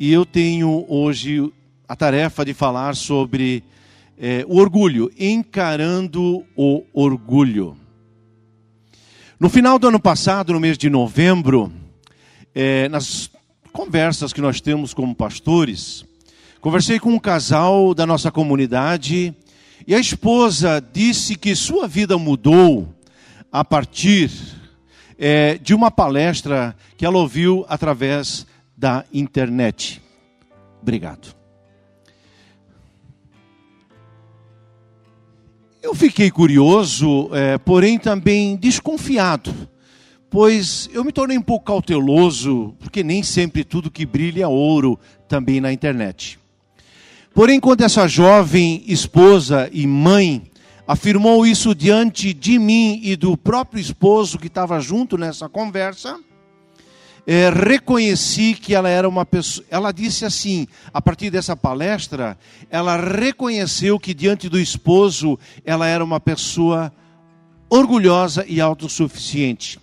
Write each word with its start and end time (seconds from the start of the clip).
e 0.00 0.10
eu 0.10 0.24
tenho 0.24 0.86
hoje 0.88 1.52
a 1.86 1.94
tarefa 1.94 2.42
de 2.42 2.54
falar 2.54 2.96
sobre 2.96 3.62
é, 4.18 4.46
o 4.48 4.56
orgulho, 4.56 5.12
encarando 5.18 6.42
o 6.56 6.82
orgulho. 6.94 7.76
No 9.38 9.50
final 9.50 9.78
do 9.78 9.88
ano 9.88 10.00
passado, 10.00 10.54
no 10.54 10.58
mês 10.58 10.78
de 10.78 10.88
novembro, 10.88 11.70
é, 12.54 12.88
nas 12.88 13.30
conversas 13.74 14.32
que 14.32 14.40
nós 14.40 14.58
temos 14.58 14.94
como 14.94 15.14
pastores, 15.14 16.02
conversei 16.62 16.98
com 16.98 17.10
um 17.10 17.18
casal 17.18 17.92
da 17.92 18.06
nossa 18.06 18.30
comunidade 18.30 19.34
e 19.86 19.94
a 19.94 20.00
esposa 20.00 20.82
disse 20.94 21.36
que 21.36 21.54
sua 21.54 21.86
vida 21.86 22.16
mudou 22.16 22.88
a 23.52 23.62
partir 23.62 24.30
é, 25.18 25.58
de 25.58 25.74
uma 25.74 25.90
palestra 25.90 26.74
que 26.96 27.04
ela 27.04 27.18
ouviu 27.18 27.66
através 27.68 28.46
da 28.80 29.04
internet. 29.12 30.00
Obrigado. 30.80 31.36
Eu 35.82 35.94
fiquei 35.94 36.30
curioso, 36.30 37.28
é, 37.34 37.58
porém 37.58 37.98
também 37.98 38.56
desconfiado, 38.56 39.54
pois 40.30 40.88
eu 40.94 41.04
me 41.04 41.12
tornei 41.12 41.36
um 41.36 41.42
pouco 41.42 41.66
cauteloso, 41.66 42.74
porque 42.78 43.02
nem 43.02 43.22
sempre 43.22 43.64
tudo 43.64 43.90
que 43.90 44.06
brilha 44.06 44.44
é 44.44 44.46
ouro 44.46 44.98
também 45.28 45.60
na 45.60 45.70
internet. 45.70 46.38
Porém, 47.34 47.60
quando 47.60 47.82
essa 47.82 48.08
jovem 48.08 48.82
esposa 48.86 49.68
e 49.72 49.86
mãe 49.86 50.50
afirmou 50.86 51.46
isso 51.46 51.74
diante 51.74 52.32
de 52.32 52.58
mim 52.58 52.98
e 53.02 53.14
do 53.14 53.36
próprio 53.36 53.80
esposo 53.80 54.38
que 54.38 54.46
estava 54.46 54.80
junto 54.80 55.18
nessa 55.18 55.50
conversa, 55.50 56.18
é, 57.26 57.50
reconheci 57.50 58.54
que 58.54 58.74
ela 58.74 58.88
era 58.88 59.08
uma 59.08 59.24
pessoa. 59.24 59.66
Ela 59.70 59.92
disse 59.92 60.24
assim, 60.24 60.66
a 60.92 61.00
partir 61.00 61.30
dessa 61.30 61.56
palestra, 61.56 62.38
ela 62.70 62.96
reconheceu 62.96 63.98
que 63.98 64.14
diante 64.14 64.48
do 64.48 64.58
esposo 64.58 65.38
ela 65.64 65.86
era 65.86 66.04
uma 66.04 66.20
pessoa 66.20 66.92
orgulhosa 67.68 68.44
e 68.48 68.60
autossuficiente. 68.60 69.78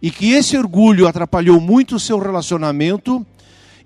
E 0.00 0.10
que 0.10 0.32
esse 0.32 0.56
orgulho 0.56 1.06
atrapalhou 1.06 1.60
muito 1.60 1.96
o 1.96 2.00
seu 2.00 2.18
relacionamento. 2.18 3.24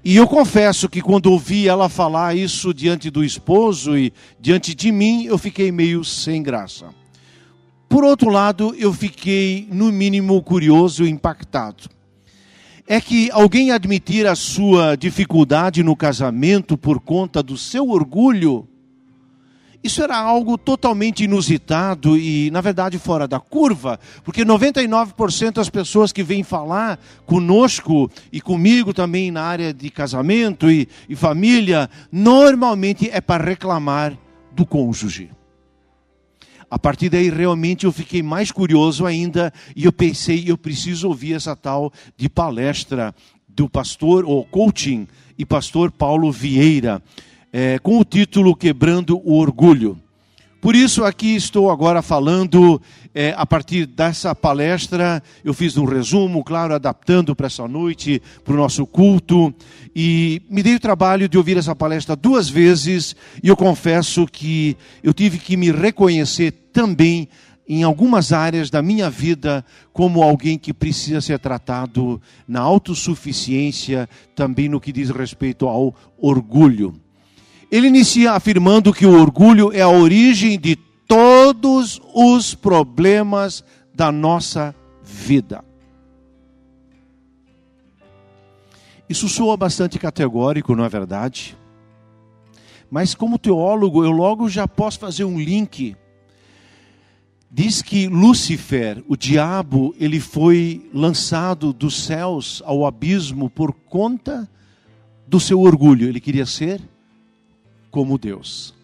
E 0.02 0.17
eu 0.17 0.27
confesso 0.27 0.89
que 0.89 1.02
quando 1.02 1.30
ouvi 1.30 1.69
ela 1.69 1.89
falar 1.89 2.36
isso 2.36 2.72
diante 2.72 3.11
do 3.11 3.24
esposo 3.24 3.97
e 3.98 4.12
diante 4.41 4.74
de 4.74 4.91
mim, 4.91 5.24
eu 5.24 5.36
fiquei 5.36 5.70
meio 5.70 6.05
sem 6.05 6.42
graça. 6.42 6.86
Por 7.89 8.02
outro 8.02 8.30
lado, 8.30 8.74
eu 8.78 8.92
fiquei, 8.92 9.69
no 9.70 9.92
mínimo, 9.92 10.42
curioso 10.42 11.05
e 11.05 11.11
impactado 11.11 11.95
é 12.87 13.01
que 13.01 13.31
alguém 13.33 13.73
admitir 13.73 14.27
a 14.27 14.37
sua 14.37 14.97
dificuldade 14.97 15.83
no 15.83 15.97
casamento 15.97 16.79
por 16.79 17.01
conta 17.01 17.42
do 17.42 17.59
seu 17.59 17.91
orgulho, 17.91 18.69
isso 19.83 20.03
era 20.03 20.17
algo 20.17 20.59
totalmente 20.59 21.25
inusitado 21.25 22.17
e, 22.17 22.51
na 22.51 22.61
verdade, 22.61 22.98
fora 22.98 23.29
da 23.29 23.39
curva, 23.39 24.01
porque 24.25 24.45
99% 24.45 25.53
das 25.53 25.70
pessoas 25.70 26.12
que 26.12 26.23
vêm 26.23 26.42
falar 26.42 26.98
conosco 27.25 28.11
e 28.33 28.41
comigo 28.41 28.92
também 28.92 29.31
na 29.31 29.42
área 29.42 29.73
de 29.73 29.91
casamento 29.91 30.70
e, 30.70 30.89
e 31.09 31.14
família, 31.14 31.89
normalmente 32.11 33.09
é 33.12 33.20
para 33.20 33.45
reclamar 33.45 34.17
do 34.53 34.67
cônjuge. 34.67 35.31
A 36.70 36.78
partir 36.78 37.09
daí, 37.09 37.31
realmente, 37.31 37.84
eu 37.84 37.92
fiquei 37.92 38.22
mais 38.22 38.50
curioso 38.50 39.06
ainda 39.06 39.53
e 39.75 39.84
eu 39.84 39.92
pensei, 39.92 40.45
eu 40.47 40.59
preciso 40.59 41.08
ouvir 41.08 41.34
essa 41.34 41.55
tal 41.55 41.92
de 42.17 42.28
palestra 42.28 43.14
do 43.48 43.69
pastor, 43.69 44.25
ou 44.25 44.45
coaching, 44.45 45.06
e 45.39 45.45
pastor 45.45 45.91
Paulo 45.91 46.31
Vieira, 46.33 47.03
é, 47.53 47.78
com 47.78 47.98
o 47.98 48.05
título 48.05 48.55
Quebrando 48.55 49.20
o 49.25 49.39
Orgulho. 49.39 49.98
Por 50.61 50.75
isso, 50.75 51.05
aqui 51.05 51.36
estou 51.36 51.70
agora 51.70 52.03
falando, 52.03 52.83
é, 53.14 53.33
a 53.36 53.46
partir 53.46 53.86
dessa 53.86 54.35
palestra, 54.35 55.23
eu 55.45 55.55
fiz 55.55 55.77
um 55.77 55.85
resumo, 55.85 56.42
claro, 56.42 56.74
adaptando 56.74 57.36
para 57.36 57.46
essa 57.46 57.69
noite, 57.69 58.20
para 58.42 58.55
o 58.55 58.57
nosso 58.57 58.85
culto, 58.85 59.55
e 59.95 60.42
me 60.51 60.63
dei 60.63 60.74
o 60.74 60.80
trabalho 60.80 61.29
de 61.29 61.39
ouvir 61.39 61.57
essa 61.57 61.77
palestra 61.77 62.17
duas 62.17 62.48
vezes, 62.48 63.14
e 63.42 63.48
eu 63.48 63.57
confesso 63.57 64.27
que 64.27 64.77
eu 65.05 65.14
tive 65.14 65.39
que 65.39 65.57
me 65.57 65.70
reconhecer 65.70 66.52
também 66.77 67.27
em 67.67 67.83
algumas 67.83 68.35
áreas 68.35 68.69
da 68.69 68.83
minha 68.83 69.09
vida 69.09 69.64
como 69.95 70.23
alguém 70.23 70.59
que 70.59 70.75
precisa 70.75 71.23
ser 71.23 71.39
tratado 71.39 72.20
na 72.47 72.61
autossuficiência, 72.61 74.07
também 74.35 74.69
no 74.69 74.79
que 74.79 74.92
diz 74.92 75.09
respeito 75.09 75.67
ao 75.67 75.95
orgulho. 76.19 76.95
Ele 77.73 77.87
inicia 77.87 78.33
afirmando 78.33 78.92
que 78.92 79.07
o 79.07 79.19
orgulho 79.19 79.73
é 79.73 79.81
a 79.81 79.89
origem 79.89 80.61
de 80.61 80.77
todos 81.09 81.98
os 82.14 82.55
problemas 82.55 83.64
da 83.95 84.13
nossa 84.13 84.75
vida. 85.03 85.64
Isso 89.08 89.31
soa 89.31 89.57
bastante 89.57 89.98
categórico, 89.98 90.77
não 90.77 90.85
é 90.85 90.91
verdade? 90.91 91.57
Mas 92.91 93.14
como 93.14 93.39
teólogo, 93.39 94.05
eu 94.05 94.11
logo 94.11 94.47
já 94.47 94.69
posso 94.69 94.98
fazer 94.98 95.25
um 95.25 95.41
link. 95.41 95.97
Diz 97.51 97.80
que 97.80 98.08
Lúcifer, 98.08 99.02
o 99.08 99.17
diabo, 99.17 99.95
ele 99.98 100.20
foi 100.20 100.90
lançado 100.92 101.73
dos 101.73 102.02
céus 102.05 102.62
ao 102.67 102.84
abismo 102.84 103.48
por 103.48 103.73
conta 103.73 104.48
do 105.27 105.39
seu 105.40 105.61
orgulho. 105.61 106.08
Ele 106.08 106.20
queria 106.20 106.45
ser 106.45 106.80
como 107.90 108.18
Deus. 108.18 108.74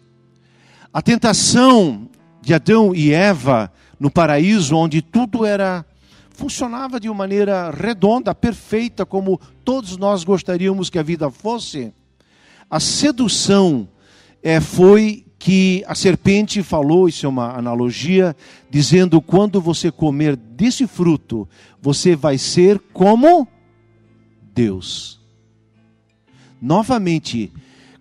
A 0.91 1.01
tentação 1.01 2.09
de 2.41 2.53
Adão 2.53 2.95
e 2.95 3.11
Eva 3.11 3.71
no 3.99 4.09
paraíso, 4.09 4.75
onde 4.75 5.01
tudo 5.01 5.45
era 5.45 5.85
funcionava 6.31 6.99
de 6.99 7.07
uma 7.07 7.19
maneira 7.19 7.69
redonda, 7.69 8.33
perfeita, 8.33 9.05
como 9.05 9.39
todos 9.63 9.97
nós 9.97 10.23
gostaríamos 10.23 10.89
que 10.89 10.97
a 10.97 11.03
vida 11.03 11.29
fosse. 11.29 11.93
A 12.69 12.79
sedução 12.79 13.87
é, 14.41 14.59
foi 14.59 15.25
que 15.43 15.83
a 15.87 15.93
serpente 15.93 16.63
falou, 16.63 17.09
isso 17.09 17.25
é 17.25 17.29
uma 17.29 17.57
analogia, 17.57 18.33
dizendo: 18.69 19.21
quando 19.21 19.59
você 19.59 19.91
comer 19.91 20.37
desse 20.37 20.87
fruto, 20.87 21.45
você 21.81 22.15
vai 22.15 22.37
ser 22.37 22.79
como 22.93 23.45
Deus. 24.55 25.19
Novamente, 26.61 27.51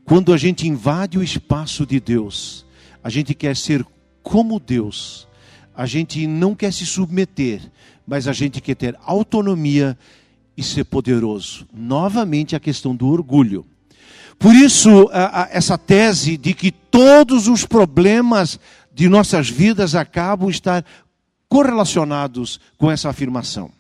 quando 0.05 0.33
a 0.33 0.37
gente 0.37 0.69
invade 0.69 1.19
o 1.19 1.23
espaço 1.23 1.85
de 1.85 1.99
Deus, 1.99 2.65
a 3.03 3.11
gente 3.11 3.35
quer 3.35 3.57
ser 3.57 3.85
como 4.23 4.61
Deus. 4.61 5.27
A 5.75 5.85
gente 5.85 6.25
não 6.29 6.55
quer 6.55 6.73
se 6.73 6.87
submeter, 6.87 7.61
mas 8.07 8.29
a 8.29 8.33
gente 8.33 8.61
quer 8.61 8.77
ter 8.77 8.97
autonomia 9.05 9.99
e 10.57 10.63
ser 10.63 10.85
poderoso. 10.85 11.67
Novamente 11.75 12.55
a 12.55 12.61
questão 12.61 12.95
do 12.95 13.09
orgulho. 13.09 13.67
Por 14.43 14.57
isso, 14.57 15.09
essa 15.53 15.79
tese 15.79 16.37
de 16.37 16.53
que 16.53 16.73
todos 16.73 17.47
os 17.47 17.65
problemas 17.65 18.59
de 18.93 19.09
nossas 19.09 19.49
vidas 19.49 19.95
acabam 19.95 20.51
estar 20.51 20.85
correlacionados 21.49 22.59
com 22.77 22.91
essa 22.91 23.09
afirmação. 23.09 23.71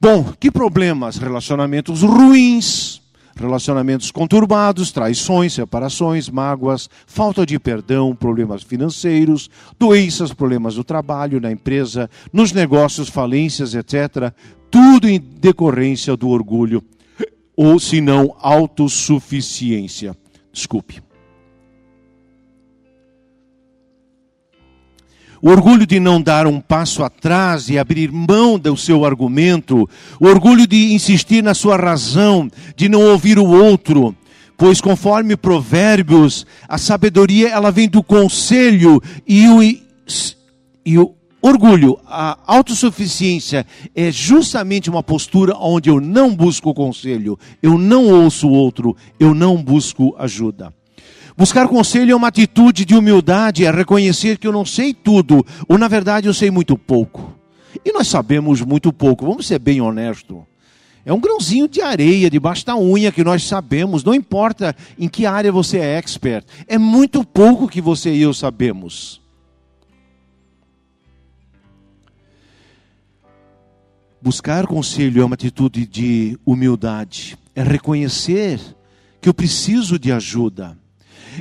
Bom, 0.00 0.32
que 0.38 0.52
problemas? 0.52 1.16
Relacionamentos 1.16 2.02
ruins, 2.02 3.02
relacionamentos 3.34 4.12
conturbados, 4.12 4.92
traições, 4.92 5.54
separações, 5.54 6.28
mágoas, 6.28 6.88
falta 7.04 7.44
de 7.44 7.58
perdão, 7.58 8.14
problemas 8.14 8.62
financeiros, 8.62 9.50
doenças, 9.76 10.32
problemas 10.32 10.76
do 10.76 10.84
trabalho, 10.84 11.40
na 11.40 11.50
empresa, 11.50 12.08
nos 12.32 12.52
negócios, 12.52 13.08
falências, 13.08 13.74
etc. 13.74 14.32
Tudo 14.70 15.08
em 15.08 15.18
decorrência 15.18 16.16
do 16.16 16.28
orgulho, 16.28 16.84
ou 17.56 17.80
se 17.80 18.00
não, 18.00 18.36
autossuficiência. 18.38 20.16
Desculpe. 20.52 21.06
o 25.40 25.50
orgulho 25.50 25.86
de 25.86 26.00
não 26.00 26.20
dar 26.20 26.46
um 26.46 26.60
passo 26.60 27.04
atrás 27.04 27.68
e 27.68 27.78
abrir 27.78 28.10
mão 28.10 28.58
do 28.58 28.76
seu 28.76 29.04
argumento, 29.04 29.88
o 30.18 30.26
orgulho 30.26 30.66
de 30.66 30.92
insistir 30.92 31.42
na 31.42 31.54
sua 31.54 31.76
razão, 31.76 32.50
de 32.74 32.88
não 32.88 33.00
ouvir 33.02 33.38
o 33.38 33.46
outro, 33.46 34.12
pois 34.56 34.80
conforme 34.80 35.36
Provérbios, 35.36 36.46
a 36.68 36.78
sabedoria 36.78 37.48
ela 37.48 37.70
vem 37.70 37.88
do 37.88 38.02
conselho 38.02 39.00
e 39.26 39.46
o, 39.46 39.62
e 40.84 40.98
o 40.98 41.14
orgulho, 41.46 41.98
a 42.06 42.38
autossuficiência 42.46 43.66
é 43.94 44.10
justamente 44.10 44.90
uma 44.90 45.02
postura 45.02 45.56
onde 45.56 45.88
eu 45.88 46.00
não 46.00 46.34
busco 46.34 46.74
conselho, 46.74 47.38
eu 47.62 47.78
não 47.78 48.06
ouço 48.08 48.48
o 48.48 48.52
outro, 48.52 48.96
eu 49.18 49.34
não 49.34 49.62
busco 49.62 50.14
ajuda. 50.18 50.72
Buscar 51.36 51.68
conselho 51.68 52.12
é 52.12 52.16
uma 52.16 52.28
atitude 52.28 52.84
de 52.84 52.94
humildade, 52.94 53.64
é 53.64 53.70
reconhecer 53.70 54.38
que 54.38 54.46
eu 54.46 54.52
não 54.52 54.64
sei 54.64 54.94
tudo, 54.94 55.44
ou 55.68 55.76
na 55.76 55.88
verdade 55.88 56.26
eu 56.26 56.34
sei 56.34 56.50
muito 56.50 56.78
pouco. 56.78 57.34
E 57.84 57.92
nós 57.92 58.08
sabemos 58.08 58.62
muito 58.62 58.92
pouco, 58.92 59.26
vamos 59.26 59.46
ser 59.46 59.58
bem 59.58 59.80
honestos. 59.80 60.38
É 61.04 61.12
um 61.12 61.20
grãozinho 61.20 61.68
de 61.68 61.80
areia 61.80 62.28
debaixo 62.28 62.66
da 62.66 62.76
unha 62.76 63.12
que 63.12 63.22
nós 63.22 63.44
sabemos, 63.44 64.02
não 64.02 64.14
importa 64.14 64.74
em 64.98 65.08
que 65.08 65.24
área 65.24 65.52
você 65.52 65.78
é 65.78 65.98
expert. 65.98 66.44
É 66.66 66.78
muito 66.78 67.22
pouco 67.22 67.68
que 67.68 67.80
você 67.80 68.12
e 68.12 68.22
eu 68.22 68.34
sabemos. 68.34 69.20
Buscar 74.26 74.66
conselho 74.66 75.22
é 75.22 75.24
uma 75.24 75.34
atitude 75.34 75.86
de 75.86 76.36
humildade, 76.44 77.38
é 77.54 77.62
reconhecer 77.62 78.58
que 79.20 79.28
eu 79.28 79.32
preciso 79.32 80.00
de 80.00 80.10
ajuda. 80.10 80.76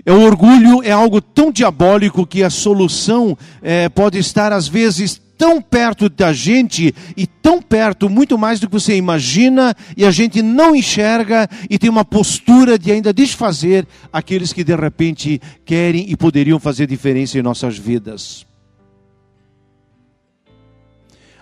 É, 0.06 0.14
o 0.14 0.22
orgulho 0.22 0.84
é 0.84 0.92
algo 0.92 1.20
tão 1.20 1.52
diabólico 1.52 2.28
que 2.28 2.44
a 2.44 2.50
solução 2.52 3.36
é, 3.60 3.90
pode 3.90 4.20
estar, 4.20 4.54
às 4.54 4.68
vezes, 4.68 5.20
tão 5.36 5.60
perto 5.60 6.10
da 6.10 6.32
gente 6.32 6.94
e 7.18 7.26
tão 7.26 7.60
perto, 7.60 8.08
muito 8.08 8.38
mais 8.38 8.60
do 8.60 8.68
que 8.68 8.74
você 8.74 8.96
imagina, 8.96 9.76
e 9.98 10.06
a 10.06 10.12
gente 10.12 10.44
não 10.44 10.76
enxerga 10.76 11.50
e 11.68 11.80
tem 11.80 11.90
uma 11.90 12.06
postura 12.06 12.78
de 12.78 12.92
ainda 12.92 13.12
desfazer 13.12 13.88
aqueles 14.14 14.54
que 14.54 14.64
de 14.64 14.76
repente 14.76 15.42
querem 15.66 16.06
e 16.08 16.16
poderiam 16.16 16.60
fazer 16.60 16.86
diferença 16.86 17.40
em 17.40 17.42
nossas 17.42 17.80
vidas. 17.80 18.46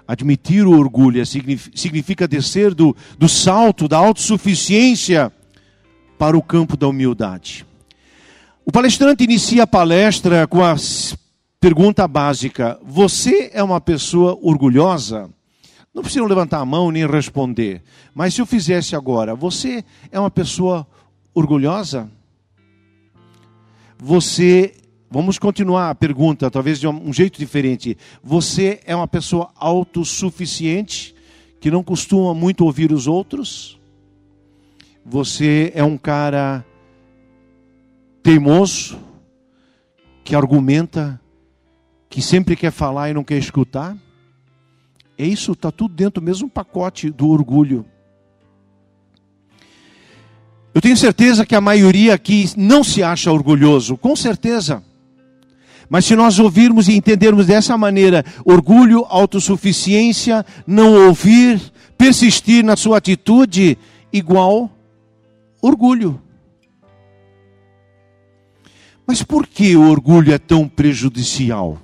Admitir 0.07 0.65
o 0.65 0.77
orgulho 0.77 1.21
é 1.21 1.25
significa 1.25 2.27
descer 2.27 2.73
do, 2.73 2.95
do 3.17 3.29
salto 3.29 3.87
da 3.87 3.97
autossuficiência 3.97 5.31
para 6.17 6.37
o 6.37 6.41
campo 6.41 6.75
da 6.75 6.87
humildade. 6.87 7.65
O 8.65 8.71
palestrante 8.71 9.23
inicia 9.23 9.63
a 9.63 9.67
palestra 9.67 10.47
com 10.47 10.63
a 10.63 10.75
pergunta 11.59 12.07
básica: 12.07 12.79
Você 12.83 13.49
é 13.53 13.63
uma 13.63 13.79
pessoa 13.79 14.37
orgulhosa? 14.41 15.29
Não 15.93 16.01
precisa 16.01 16.25
levantar 16.25 16.59
a 16.59 16.65
mão 16.65 16.91
nem 16.91 17.05
responder, 17.05 17.83
mas 18.15 18.33
se 18.33 18.41
eu 18.41 18.45
fizesse 18.45 18.95
agora, 18.95 19.35
você 19.35 19.85
é 20.11 20.19
uma 20.19 20.31
pessoa 20.31 20.87
orgulhosa? 21.33 22.09
Você, 23.99 24.73
vamos 25.13 25.37
continuar 25.37 25.91
a 25.91 25.95
pergunta, 25.95 26.49
talvez 26.49 26.79
de 26.79 26.87
um 26.87 27.13
jeito 27.13 27.37
diferente. 27.37 27.95
Você 28.23 28.79
é 28.83 28.95
uma 28.95 29.07
pessoa 29.07 29.51
autossuficiente, 29.55 31.13
que 31.61 31.69
não 31.69 31.83
costuma 31.83 32.33
muito 32.33 32.65
ouvir 32.65 32.91
os 32.91 33.05
outros? 33.05 33.79
Você 35.05 35.71
é 35.75 35.83
um 35.83 35.99
cara 35.99 36.65
teimoso, 38.23 38.97
que 40.23 40.35
argumenta, 40.35 41.21
que 42.09 42.19
sempre 42.19 42.55
quer 42.55 42.71
falar 42.71 43.11
e 43.11 43.13
não 43.13 43.23
quer 43.23 43.37
escutar? 43.37 43.95
É 45.15 45.23
isso, 45.23 45.51
está 45.51 45.71
tudo 45.71 45.93
dentro 45.93 46.21
do 46.21 46.25
mesmo 46.25 46.49
pacote 46.49 47.11
do 47.11 47.29
orgulho. 47.29 47.85
Eu 50.73 50.81
tenho 50.81 50.97
certeza 50.97 51.45
que 51.45 51.53
a 51.53 51.61
maioria 51.61 52.15
aqui 52.15 52.49
não 52.57 52.83
se 52.83 53.03
acha 53.03 53.31
orgulhoso, 53.31 53.95
com 53.95 54.15
certeza. 54.15 54.83
Mas 55.93 56.05
se 56.05 56.15
nós 56.15 56.39
ouvirmos 56.39 56.87
e 56.87 56.93
entendermos 56.93 57.45
dessa 57.45 57.77
maneira, 57.77 58.25
orgulho, 58.43 59.05
autossuficiência, 59.07 60.43
não 60.65 61.05
ouvir, 61.05 61.61
persistir 61.95 62.65
na 62.65 62.75
sua 62.75 62.97
atitude, 62.97 63.77
igual 64.11 64.71
orgulho. 65.61 66.19
Mas 69.05 69.21
por 69.21 69.45
que 69.45 69.75
o 69.75 69.87
orgulho 69.87 70.33
é 70.33 70.39
tão 70.39 70.67
prejudicial? 70.67 71.79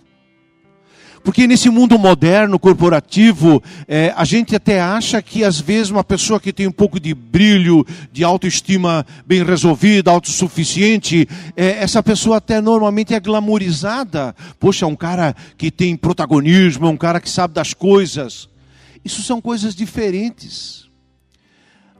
Porque 1.23 1.47
nesse 1.47 1.69
mundo 1.69 1.97
moderno, 1.97 2.57
corporativo, 2.59 3.61
é, 3.87 4.13
a 4.15 4.25
gente 4.25 4.55
até 4.55 4.81
acha 4.81 5.21
que 5.21 5.43
às 5.43 5.59
vezes 5.59 5.89
uma 5.89 6.03
pessoa 6.03 6.39
que 6.39 6.51
tem 6.51 6.67
um 6.67 6.71
pouco 6.71 6.99
de 6.99 7.13
brilho, 7.13 7.85
de 8.11 8.23
autoestima 8.23 9.05
bem 9.25 9.43
resolvida, 9.43 10.11
autossuficiente, 10.11 11.27
é, 11.55 11.83
essa 11.83 12.01
pessoa 12.01 12.37
até 12.37 12.59
normalmente 12.59 13.13
é 13.13 13.19
glamorizada. 13.19 14.35
Poxa, 14.59 14.87
um 14.87 14.95
cara 14.95 15.35
que 15.57 15.69
tem 15.69 15.95
protagonismo, 15.95 16.87
um 16.87 16.97
cara 16.97 17.19
que 17.19 17.29
sabe 17.29 17.53
das 17.53 17.73
coisas. 17.73 18.49
Isso 19.03 19.21
são 19.21 19.39
coisas 19.39 19.75
diferentes. 19.75 20.88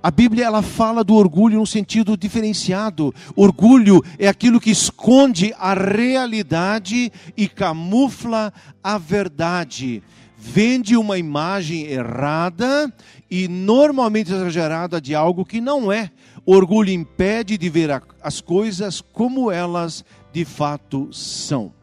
A 0.02 0.10
Bíblia 0.10 0.46
ela 0.46 0.62
fala 0.62 1.04
do 1.04 1.14
orgulho 1.14 1.58
num 1.58 1.66
sentido 1.66 2.16
diferenciado. 2.16 3.14
Orgulho 3.36 4.02
é 4.18 4.30
aquilo 4.30 4.60
que 4.60 4.72
esconde 4.72 5.54
a 5.60 5.74
realidade 5.74 7.12
e 7.36 7.50
camufla 7.50 8.54
a 8.82 8.98
verdade. 8.98 10.02
Vende 10.38 10.96
uma 10.96 11.18
imagem 11.18 11.86
errada 11.86 12.92
e 13.30 13.50
normalmente 13.50 14.32
exagerada 14.32 15.02
de 15.02 15.14
algo 15.14 15.44
que 15.44 15.60
não 15.60 15.92
é. 15.92 16.10
orgulho 16.46 16.92
impede 16.92 17.58
de 17.58 17.70
ver 17.70 18.02
as 18.24 18.40
coisas 18.40 19.02
como 19.02 19.52
elas 19.52 20.06
de 20.32 20.46
fato 20.46 21.12
são. 21.12 21.79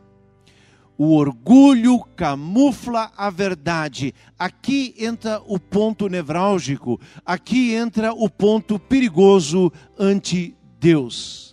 O 0.98 1.14
orgulho 1.14 1.98
camufla 2.16 3.12
a 3.16 3.28
verdade. 3.28 4.14
Aqui 4.38 4.94
entra 4.98 5.42
o 5.46 5.58
ponto 5.58 6.08
nevrálgico, 6.08 7.00
aqui 7.24 7.74
entra 7.74 8.12
o 8.12 8.30
ponto 8.30 8.78
perigoso 8.78 9.70
ante 9.98 10.54
Deus. 10.80 11.46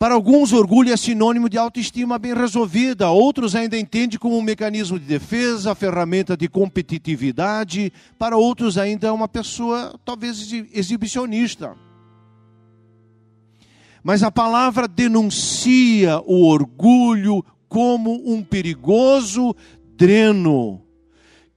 Para 0.00 0.14
alguns, 0.14 0.54
orgulho 0.54 0.90
é 0.90 0.96
sinônimo 0.96 1.46
de 1.46 1.58
autoestima 1.58 2.18
bem 2.18 2.32
resolvida, 2.32 3.10
outros 3.10 3.54
ainda 3.54 3.78
entendem 3.78 4.18
como 4.18 4.38
um 4.38 4.40
mecanismo 4.40 4.98
de 4.98 5.04
defesa, 5.04 5.74
ferramenta 5.74 6.34
de 6.34 6.48
competitividade, 6.48 7.92
para 8.18 8.34
outros, 8.34 8.78
ainda 8.78 9.08
é 9.08 9.12
uma 9.12 9.28
pessoa 9.28 9.94
talvez 10.02 10.50
exibicionista. 10.72 11.76
Mas 14.02 14.22
a 14.22 14.30
palavra 14.30 14.88
denuncia 14.88 16.20
o 16.24 16.46
orgulho 16.46 17.44
como 17.68 18.12
um 18.24 18.42
perigoso 18.42 19.54
dreno 19.96 20.82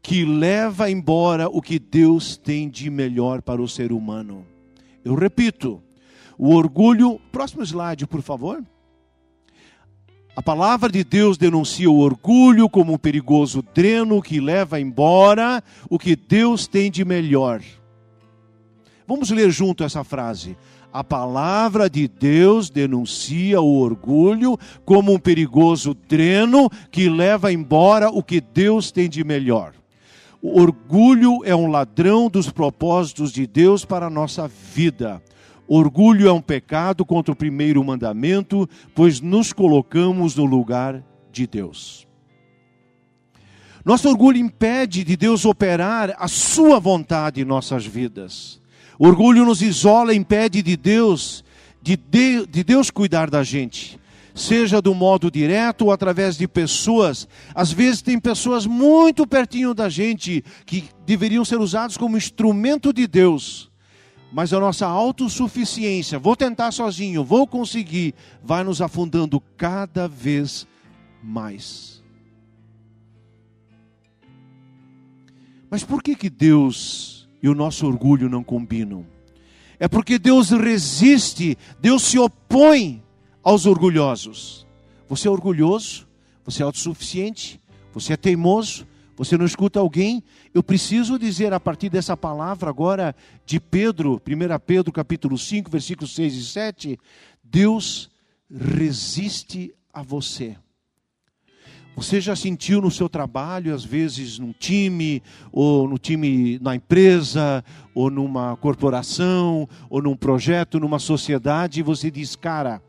que 0.01 0.25
leva 0.25 0.91
embora 0.91 1.47
o 1.47 1.61
que 1.61 1.79
Deus 1.79 2.35
tem 2.35 2.69
de 2.69 2.89
melhor 2.89 3.41
para 3.41 3.61
o 3.61 3.67
ser 3.67 3.93
humano. 3.93 4.45
Eu 5.03 5.15
repito, 5.15 5.81
o 6.37 6.53
orgulho. 6.53 7.19
Próximo 7.31 7.63
slide, 7.63 8.05
por 8.05 8.21
favor. 8.21 8.61
A 10.35 10.41
palavra 10.41 10.89
de 10.89 11.03
Deus 11.03 11.37
denuncia 11.37 11.89
o 11.89 11.99
orgulho 11.99 12.67
como 12.67 12.91
um 12.91 12.97
perigoso 12.97 13.63
dreno 13.73 14.21
que 14.21 14.41
leva 14.41 14.79
embora 14.79 15.63
o 15.89 15.97
que 15.97 16.15
Deus 16.15 16.67
tem 16.67 16.91
de 16.91 17.05
melhor. 17.05 17.61
Vamos 19.07 19.29
ler 19.29 19.51
junto 19.51 19.83
essa 19.83 20.03
frase. 20.03 20.57
A 20.93 21.03
palavra 21.03 21.89
de 21.89 22.07
Deus 22.07 22.69
denuncia 22.69 23.59
o 23.59 23.79
orgulho 23.79 24.55
como 24.85 25.11
um 25.11 25.17
perigoso 25.17 25.95
dreno 26.07 26.69
que 26.91 27.09
leva 27.09 27.51
embora 27.51 28.11
o 28.11 28.21
que 28.21 28.39
Deus 28.39 28.91
tem 28.91 29.09
de 29.09 29.23
melhor. 29.23 29.73
O 30.39 30.61
orgulho 30.61 31.39
é 31.45 31.55
um 31.55 31.65
ladrão 31.65 32.29
dos 32.29 32.51
propósitos 32.51 33.31
de 33.31 33.47
Deus 33.47 33.83
para 33.83 34.05
a 34.05 34.09
nossa 34.09 34.47
vida. 34.47 35.19
Orgulho 35.67 36.27
é 36.27 36.31
um 36.31 36.41
pecado 36.41 37.03
contra 37.03 37.31
o 37.31 37.35
primeiro 37.35 37.83
mandamento, 37.83 38.69
pois 38.93 39.19
nos 39.19 39.51
colocamos 39.51 40.35
no 40.35 40.45
lugar 40.45 41.03
de 41.31 41.47
Deus. 41.47 42.07
Nosso 43.83 44.07
orgulho 44.07 44.37
impede 44.37 45.03
de 45.03 45.17
Deus 45.17 45.43
operar 45.43 46.15
a 46.19 46.27
sua 46.27 46.79
vontade 46.79 47.41
em 47.41 47.45
nossas 47.45 47.83
vidas. 47.83 48.61
O 48.97 49.07
orgulho 49.07 49.45
nos 49.45 49.61
isola, 49.61 50.13
impede 50.13 50.61
de 50.61 50.77
Deus, 50.77 51.43
de, 51.81 51.97
de, 51.97 52.45
de 52.45 52.63
Deus 52.63 52.89
cuidar 52.89 53.29
da 53.29 53.43
gente 53.43 53.99
seja 54.35 54.81
do 54.81 54.93
modo 54.93 55.29
direto 55.29 55.85
ou 55.85 55.91
através 55.91 56.37
de 56.37 56.47
pessoas. 56.47 57.27
Às 57.53 57.71
vezes 57.71 58.01
tem 58.01 58.19
pessoas 58.19 58.65
muito 58.65 59.27
pertinho 59.27 59.73
da 59.73 59.89
gente 59.89 60.43
que 60.65 60.85
deveriam 61.05 61.45
ser 61.45 61.59
usados 61.59 61.97
como 61.97 62.17
instrumento 62.17 62.91
de 62.91 63.07
Deus. 63.07 63.71
Mas 64.31 64.51
a 64.51 64.59
nossa 64.59 64.87
autossuficiência, 64.87 66.17
vou 66.17 66.35
tentar 66.35 66.71
sozinho, 66.71 67.23
vou 67.23 67.45
conseguir, 67.45 68.15
vai 68.43 68.63
nos 68.63 68.81
afundando 68.81 69.39
cada 69.55 70.07
vez 70.07 70.65
mais. 71.21 72.01
Mas 75.69 75.83
por 75.83 76.01
que 76.01 76.15
que 76.15 76.29
Deus 76.31 77.22
e 77.43 77.49
o 77.49 77.53
nosso 77.53 77.85
orgulho 77.85 78.29
não 78.29 78.41
combinam. 78.41 79.05
É 79.77 79.89
porque 79.89 80.17
Deus 80.17 80.51
resiste, 80.51 81.57
Deus 81.81 82.03
se 82.03 82.17
opõe 82.17 83.03
aos 83.43 83.65
orgulhosos. 83.65 84.65
Você 85.09 85.27
é 85.27 85.31
orgulhoso, 85.31 86.07
você 86.45 86.63
é 86.63 86.65
autossuficiente, 86.65 87.59
você 87.93 88.13
é 88.13 88.17
teimoso, 88.17 88.87
você 89.13 89.37
não 89.37 89.45
escuta 89.45 89.81
alguém. 89.81 90.23
Eu 90.53 90.63
preciso 90.63 91.19
dizer 91.19 91.51
a 91.51 91.59
partir 91.59 91.89
dessa 91.89 92.15
palavra 92.15 92.69
agora 92.69 93.13
de 93.45 93.59
Pedro, 93.59 94.21
1 94.25 94.59
Pedro 94.65 94.93
capítulo 94.93 95.37
5, 95.37 95.69
versículos 95.69 96.15
6 96.15 96.33
e 96.35 96.45
7, 96.45 96.99
Deus 97.43 98.09
resiste 98.49 99.73
a 99.93 100.01
você. 100.01 100.55
Você 101.95 102.19
já 102.19 102.35
sentiu 102.35 102.81
no 102.81 102.89
seu 102.89 103.07
trabalho, 103.07 103.73
às 103.73 103.85
vezes 103.85 104.39
num 104.39 104.51
time, 104.51 105.21
ou 105.51 105.87
no 105.87 105.99
time 105.99 106.57
na 106.59 106.75
empresa, 106.75 107.63
ou 107.93 108.09
numa 108.09 108.57
corporação, 108.57 109.69
ou 109.89 110.01
num 110.01 110.15
projeto, 110.15 110.79
numa 110.79 110.97
sociedade, 110.97 111.79
e 111.79 111.83
você 111.83 112.09
diz, 112.09 112.35
cara, 112.35 112.81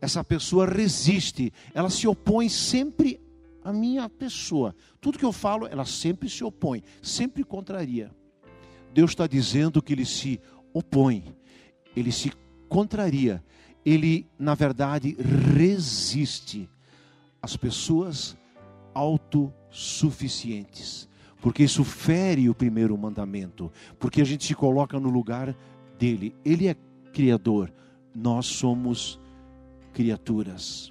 essa 0.00 0.22
pessoa 0.22 0.66
resiste, 0.66 1.52
ela 1.74 1.90
se 1.90 2.06
opõe 2.06 2.48
sempre 2.48 3.20
à 3.64 3.72
minha 3.72 4.08
pessoa. 4.08 4.74
Tudo 5.00 5.18
que 5.18 5.24
eu 5.24 5.32
falo, 5.32 5.66
ela 5.66 5.84
sempre 5.84 6.28
se 6.28 6.44
opõe, 6.44 6.82
sempre 7.02 7.42
contraria. 7.42 8.10
Deus 8.92 9.10
está 9.10 9.26
dizendo 9.26 9.82
que 9.82 9.92
ele 9.92 10.06
se 10.06 10.40
opõe, 10.72 11.24
ele 11.96 12.12
se 12.12 12.32
contraria, 12.68 13.42
ele, 13.84 14.26
na 14.38 14.54
verdade, 14.54 15.16
resiste 15.56 16.68
às 17.42 17.56
pessoas 17.56 18.36
autossuficientes. 18.94 21.08
Porque 21.40 21.64
isso 21.64 21.84
fere 21.84 22.48
o 22.48 22.54
primeiro 22.54 22.96
mandamento, 22.96 23.70
porque 23.98 24.22
a 24.22 24.24
gente 24.24 24.46
se 24.46 24.54
coloca 24.54 24.98
no 24.98 25.10
lugar 25.10 25.54
dele. 25.98 26.34
Ele 26.44 26.68
é 26.68 26.76
criador, 27.12 27.70
nós 28.14 28.46
somos 28.46 29.20
criaturas. 29.92 30.90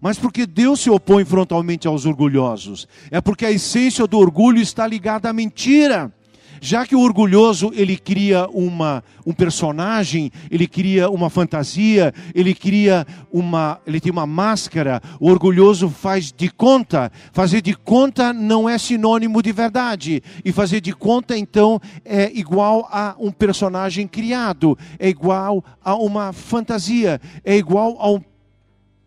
Mas 0.00 0.18
porque 0.18 0.44
Deus 0.44 0.80
se 0.80 0.90
opõe 0.90 1.24
frontalmente 1.24 1.86
aos 1.88 2.04
orgulhosos? 2.04 2.86
É 3.10 3.22
porque 3.22 3.46
a 3.46 3.50
essência 3.50 4.06
do 4.06 4.18
orgulho 4.18 4.60
está 4.60 4.86
ligada 4.86 5.30
à 5.30 5.32
mentira. 5.32 6.12
Já 6.60 6.86
que 6.86 6.94
o 6.94 7.00
orgulhoso 7.00 7.70
ele 7.74 7.96
cria 7.96 8.46
uma, 8.48 9.02
um 9.26 9.32
personagem, 9.32 10.30
ele 10.50 10.66
cria 10.66 11.10
uma 11.10 11.30
fantasia, 11.30 12.12
ele 12.34 12.54
cria 12.54 13.06
uma, 13.32 13.80
ele 13.86 14.00
tem 14.00 14.12
uma 14.12 14.26
máscara. 14.26 15.00
O 15.20 15.28
orgulhoso 15.28 15.88
faz 15.88 16.32
de 16.32 16.48
conta. 16.48 17.10
Fazer 17.32 17.60
de 17.60 17.74
conta 17.74 18.32
não 18.32 18.68
é 18.68 18.78
sinônimo 18.78 19.42
de 19.42 19.52
verdade. 19.52 20.22
E 20.44 20.52
fazer 20.52 20.80
de 20.80 20.92
conta 20.92 21.36
então 21.36 21.80
é 22.04 22.30
igual 22.34 22.88
a 22.90 23.14
um 23.18 23.30
personagem 23.30 24.06
criado, 24.06 24.78
é 24.98 25.08
igual 25.08 25.64
a 25.82 25.94
uma 25.94 26.32
fantasia, 26.32 27.20
é 27.44 27.56
igual 27.56 27.96
a 27.98 28.10
um 28.10 28.20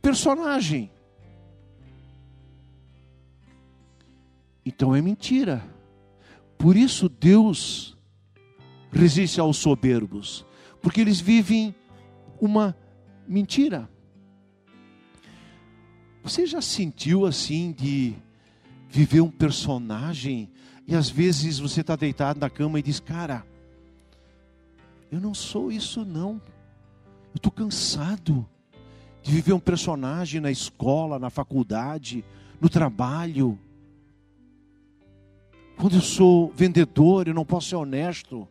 personagem. 0.01 0.89
Então 4.65 4.93
é 4.93 5.01
mentira. 5.01 5.63
Por 6.57 6.75
isso 6.75 7.07
Deus 7.07 7.97
resiste 8.91 9.39
aos 9.39 9.57
soberbos, 9.57 10.45
porque 10.81 11.01
eles 11.01 11.19
vivem 11.19 11.75
uma 12.39 12.75
mentira. 13.27 13.89
Você 16.23 16.45
já 16.45 16.61
sentiu 16.61 17.25
assim 17.25 17.71
de 17.71 18.15
viver 18.89 19.21
um 19.21 19.31
personagem 19.31 20.49
e 20.87 20.95
às 20.95 21.09
vezes 21.09 21.59
você 21.59 21.81
está 21.81 21.95
deitado 21.95 22.39
na 22.39 22.49
cama 22.49 22.79
e 22.79 22.83
diz: 22.83 22.99
Cara, 22.99 23.45
eu 25.11 25.19
não 25.19 25.33
sou 25.33 25.71
isso, 25.71 26.03
não. 26.03 26.41
Eu 27.33 27.37
estou 27.37 27.51
cansado 27.51 28.47
de 29.21 29.31
viver 29.31 29.53
um 29.53 29.59
personagem 29.59 30.39
na 30.39 30.49
escola, 30.49 31.19
na 31.19 31.29
faculdade, 31.29 32.23
no 32.59 32.69
trabalho. 32.69 33.59
Quando 35.77 35.95
eu 35.95 36.01
sou 36.01 36.51
vendedor, 36.55 37.27
eu 37.27 37.35
não 37.35 37.45
posso 37.45 37.69
ser 37.69 37.75
honesto. 37.75 38.47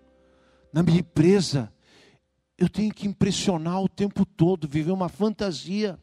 Na 0.73 0.81
minha 0.81 1.01
empresa, 1.01 1.73
eu 2.57 2.69
tenho 2.69 2.95
que 2.95 3.09
impressionar 3.09 3.83
o 3.83 3.89
tempo 3.89 4.25
todo, 4.25 4.69
viver 4.69 4.93
uma 4.93 5.09
fantasia. 5.09 5.99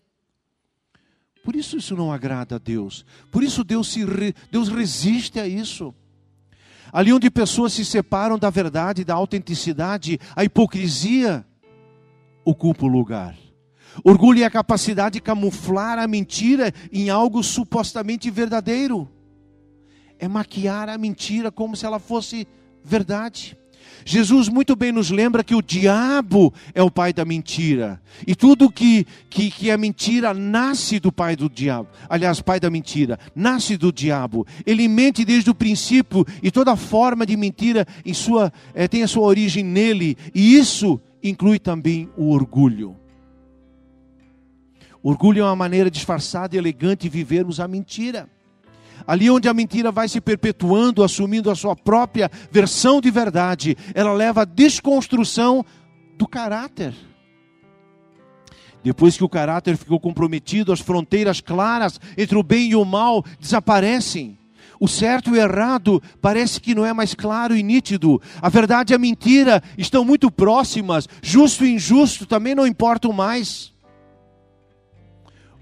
Por 1.42 1.56
isso 1.56 1.78
isso 1.78 1.96
não 1.96 2.12
agrada 2.12 2.56
a 2.56 2.60
Deus. 2.60 3.06
Por 3.32 3.42
isso 3.42 3.64
Deus, 3.64 3.90
se. 3.90 4.02
Deus 4.52 4.68
resiste 4.68 5.40
a 5.40 5.48
isso. 5.48 5.96
Ali 6.92 7.14
onde 7.14 7.32
pessoas 7.32 7.72
se 7.72 7.86
separam 7.86 8.38
da 8.38 8.50
verdade, 8.50 9.06
da 9.06 9.14
autenticidade, 9.14 10.20
a 10.36 10.44
hipocrisia 10.44 11.46
ocupa 12.44 12.86
o 12.86 12.90
lugar. 12.90 13.38
Orgulho 14.04 14.44
é 14.44 14.46
a 14.46 14.52
capacidade 14.52 15.14
de 15.14 15.22
camuflar 15.22 16.00
a 16.00 16.08
mentira 16.08 16.74
em 16.92 17.10
algo 17.10 17.42
supostamente 17.42 18.30
verdadeiro 18.30 19.10
é 20.24 20.28
maquiar 20.28 20.88
a 20.88 20.98
mentira 20.98 21.52
como 21.52 21.76
se 21.76 21.86
ela 21.86 22.00
fosse 22.00 22.48
verdade. 22.82 23.58
Jesus 24.06 24.48
muito 24.48 24.74
bem 24.74 24.90
nos 24.90 25.12
lembra 25.12 25.44
que 25.44 25.54
o 25.54 25.62
diabo 25.62 26.54
é 26.74 26.82
o 26.82 26.90
pai 26.90 27.12
da 27.12 27.26
mentira. 27.26 28.02
E 28.26 28.34
tudo 28.34 28.72
que, 28.72 29.06
que, 29.30 29.52
que 29.52 29.70
é 29.70 29.76
mentira 29.76 30.34
nasce 30.34 30.98
do 30.98 31.12
pai 31.12 31.36
do 31.36 31.50
diabo. 31.50 31.90
Aliás, 32.08 32.40
pai 32.40 32.58
da 32.58 32.70
mentira, 32.70 33.20
nasce 33.36 33.76
do 33.76 33.92
diabo. 33.92 34.48
Ele 34.66 34.88
mente 34.88 35.26
desde 35.26 35.50
o 35.50 35.56
princípio 35.56 36.26
e 36.42 36.50
toda 36.50 36.78
forma 36.78 37.26
de 37.26 37.36
mentira 37.36 37.86
em 38.06 38.14
sua, 38.14 38.52
é, 38.74 38.88
tem 38.88 39.04
a 39.04 39.08
sua 39.10 39.24
origem 39.24 39.64
nele. 39.64 40.18
E 40.34 40.56
isso 40.56 41.02
inclui 41.22 41.60
também 41.60 42.10
o 42.16 42.32
orgulho. 42.32 42.96
Orgulho 45.02 45.42
é 45.42 45.44
uma 45.44 45.56
maneira 45.56 45.92
disfarçada 45.92 46.56
e 46.56 46.58
elegante 46.58 47.04
de 47.04 47.10
vivermos 47.10 47.60
a 47.60 47.68
mentira. 47.68 48.30
Ali 49.06 49.30
onde 49.30 49.50
a 49.50 49.54
mentira 49.54 49.92
vai 49.92 50.08
se 50.08 50.22
perpetuando, 50.22 51.04
assumindo 51.04 51.52
a 51.52 51.56
sua 51.56 51.76
própria 51.76 52.30
versão 52.52 53.02
de 53.02 53.12
verdade, 53.12 53.78
ela 53.94 54.14
leva 54.14 54.42
à 54.42 54.46
desconstrução 54.46 55.66
do 56.18 56.28
caráter. 56.28 56.94
Depois 58.84 59.16
que 59.16 59.24
o 59.24 59.30
caráter 59.30 59.78
ficou 59.78 60.00
comprometido, 60.00 60.74
as 60.74 60.82
fronteiras 60.82 61.40
claras 61.40 62.00
entre 62.18 62.38
o 62.38 62.44
bem 62.44 62.72
e 62.72 62.76
o 62.76 62.84
mal 62.84 63.24
desaparecem. 63.40 64.38
O 64.80 64.88
certo 64.88 65.30
e 65.30 65.34
o 65.34 65.36
errado 65.38 66.04
parece 66.22 66.60
que 66.60 66.76
não 66.76 66.86
é 66.86 66.92
mais 66.92 67.14
claro 67.14 67.56
e 67.56 67.64
nítido. 67.64 68.22
A 68.42 68.50
verdade 68.50 68.92
e 68.92 68.96
a 68.96 69.00
mentira 69.00 69.64
estão 69.78 70.04
muito 70.04 70.30
próximas. 70.30 71.08
Justo 71.22 71.66
e 71.66 71.74
injusto 71.74 72.26
também 72.26 72.54
não 72.54 72.68
importam 72.68 73.14
mais. 73.14 73.74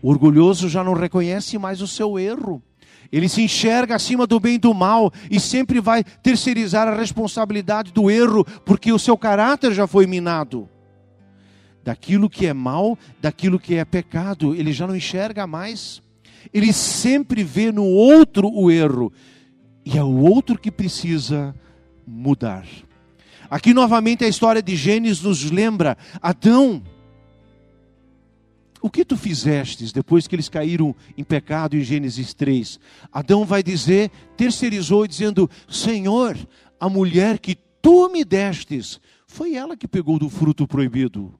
O 0.02 0.10
orgulhoso 0.10 0.68
já 0.68 0.84
não 0.84 0.94
reconhece 0.94 1.60
mais 1.60 1.82
o 1.82 1.88
seu 1.88 2.18
erro. 2.18 2.64
Ele 3.12 3.28
se 3.28 3.42
enxerga 3.42 3.96
acima 3.96 4.26
do 4.26 4.40
bem 4.40 4.56
e 4.56 4.60
do 4.60 4.74
mal 4.74 5.12
e 5.30 5.40
sempre 5.40 5.82
vai 5.82 6.04
terceirizar 6.04 6.88
a 6.88 6.96
responsabilidade 6.96 7.92
do 7.92 8.10
erro, 8.10 8.46
porque 8.66 8.94
o 8.94 9.00
seu 9.00 9.18
caráter 9.18 9.74
já 9.74 9.86
foi 9.86 10.08
minado. 10.08 10.70
Daquilo 11.84 12.30
que 12.30 12.48
é 12.48 12.54
mal, 12.54 12.98
daquilo 13.20 13.60
que 13.60 13.76
é 13.76 13.84
pecado, 13.84 14.56
ele 14.56 14.72
já 14.72 14.88
não 14.88 14.96
enxerga 14.96 15.46
mais. 15.46 16.02
Ele 16.54 16.72
sempre 16.72 17.44
vê 17.44 17.72
no 17.72 17.86
outro 17.86 18.50
o 18.50 18.72
erro, 18.72 19.12
e 19.86 19.98
é 19.98 20.04
o 20.04 20.18
outro 20.18 20.58
que 20.58 20.72
precisa 20.72 21.54
mudar. 22.08 22.66
Aqui 23.50 23.74
novamente 23.74 24.24
a 24.24 24.28
história 24.28 24.62
de 24.62 24.76
Gênesis 24.76 25.22
nos 25.22 25.52
lembra 25.52 25.98
Adão 26.22 26.82
o 28.82 28.90
que 28.90 29.06
tu 29.06 29.16
fizestes 29.16 29.92
depois 29.92 30.28
que 30.28 30.36
eles 30.36 30.50
caíram 30.50 30.96
em 31.18 31.24
pecado 31.24 31.76
em 31.76 31.82
Gênesis 31.82 32.34
3? 32.34 32.80
Adão 33.12 33.46
vai 33.46 33.62
dizer, 33.62 34.10
terceirizou, 34.36 35.06
dizendo: 35.06 35.50
Senhor, 35.70 36.38
a 36.80 36.90
mulher 36.90 37.40
que 37.40 37.56
tu 37.82 38.10
me 38.10 38.24
destes, 38.24 39.00
foi 39.28 39.56
ela 39.56 39.78
que 39.78 39.88
pegou 39.88 40.18
do 40.18 40.30
fruto 40.30 40.68
proibido. 40.68 41.34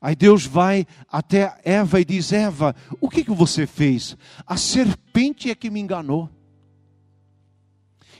Aí 0.00 0.14
Deus 0.14 0.46
vai 0.46 0.86
até 1.10 1.58
Eva 1.64 2.00
e 2.00 2.04
diz: 2.04 2.32
Eva, 2.32 2.74
o 3.00 3.08
que, 3.08 3.24
que 3.24 3.32
você 3.32 3.66
fez? 3.66 4.16
A 4.46 4.56
serpente 4.56 5.50
é 5.50 5.54
que 5.54 5.70
me 5.70 5.80
enganou. 5.80 6.30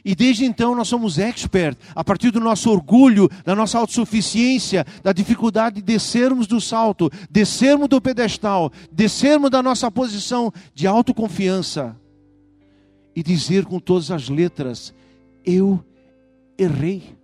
E 0.09 0.15
desde 0.15 0.45
então 0.45 0.73
nós 0.73 0.87
somos 0.87 1.19
expert, 1.19 1.77
a 1.93 2.05
partir 2.05 2.31
do 2.31 2.39
nosso 2.39 2.71
orgulho, 2.71 3.29
da 3.45 3.57
nossa 3.57 3.77
autossuficiência, 3.77 4.87
da 5.03 5.13
dificuldade 5.13 5.77
de 5.77 5.83
descermos 5.83 6.47
do 6.47 6.61
salto, 6.61 7.11
descermos 7.29 7.89
do 7.89 8.01
pedestal, 8.01 8.71
descermos 8.93 9.51
da 9.51 9.61
nossa 9.61 9.91
posição 9.91 10.53
de 10.73 10.87
autoconfiança 10.87 12.01
e 13.17 13.21
dizer 13.21 13.65
com 13.65 13.81
todas 13.81 14.13
as 14.13 14.29
letras: 14.29 14.95
Eu 15.45 15.85
errei. 16.57 17.19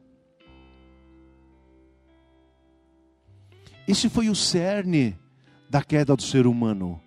Esse 3.87 4.09
foi 4.09 4.29
o 4.29 4.35
cerne 4.35 5.17
da 5.71 5.85
queda 5.85 6.17
do 6.17 6.23
ser 6.23 6.49
humano. 6.49 7.01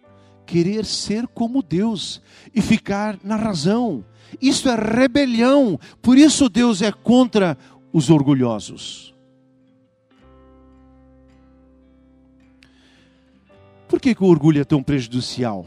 Querer 0.46 0.86
ser 0.86 1.28
como 1.28 1.62
Deus 1.62 2.22
e 2.54 2.62
ficar 2.62 3.20
na 3.26 3.36
razão, 3.36 4.06
isso 4.42 4.70
é 4.70 4.76
rebelião. 4.76 5.80
Por 6.02 6.18
isso 6.18 6.50
Deus 6.50 6.82
é 6.82 6.92
contra 6.92 7.58
os 7.92 8.10
orgulhosos. 8.10 9.14
Por 13.88 14.00
que, 14.00 14.16
que 14.16 14.24
o 14.24 14.28
orgulho 14.28 14.62
é 14.62 14.66
tão 14.66 14.82
prejudicial? 14.84 15.66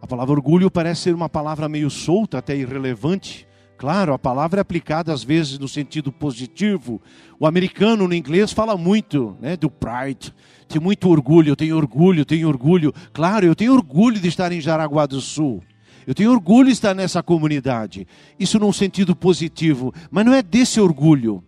A 0.00 0.06
palavra 0.06 0.32
orgulho 0.32 0.70
parece 0.70 1.02
ser 1.02 1.14
uma 1.14 1.28
palavra 1.28 1.68
meio 1.68 1.88
solta, 1.88 2.38
até 2.38 2.56
irrelevante. 2.56 3.46
Claro, 3.78 4.12
a 4.12 4.18
palavra 4.18 4.60
é 4.60 4.62
aplicada 4.62 5.12
às 5.12 5.24
vezes 5.24 5.58
no 5.58 5.68
sentido 5.68 6.12
positivo. 6.12 7.00
O 7.38 7.46
americano 7.46 8.06
no 8.06 8.14
inglês 8.14 8.52
fala 8.52 8.76
muito 8.76 9.36
né, 9.40 9.56
do 9.56 9.70
pride, 9.70 10.34
tem 10.68 10.80
muito 10.80 11.08
orgulho, 11.08 11.50
eu 11.50 11.56
tenho 11.56 11.76
orgulho, 11.76 12.24
tenho 12.24 12.48
orgulho. 12.48 12.92
Claro, 13.12 13.46
eu 13.46 13.54
tenho 13.54 13.72
orgulho 13.72 14.20
de 14.20 14.28
estar 14.28 14.52
em 14.52 14.60
Jaraguá 14.60 15.06
do 15.06 15.20
Sul. 15.20 15.62
Eu 16.06 16.14
tenho 16.14 16.32
orgulho 16.32 16.66
de 16.66 16.72
estar 16.72 16.94
nessa 16.94 17.22
comunidade. 17.22 18.06
Isso 18.38 18.58
num 18.58 18.72
sentido 18.72 19.14
positivo, 19.14 19.94
mas 20.10 20.24
não 20.24 20.34
é 20.34 20.42
desse 20.42 20.80
orgulho. 20.80 21.42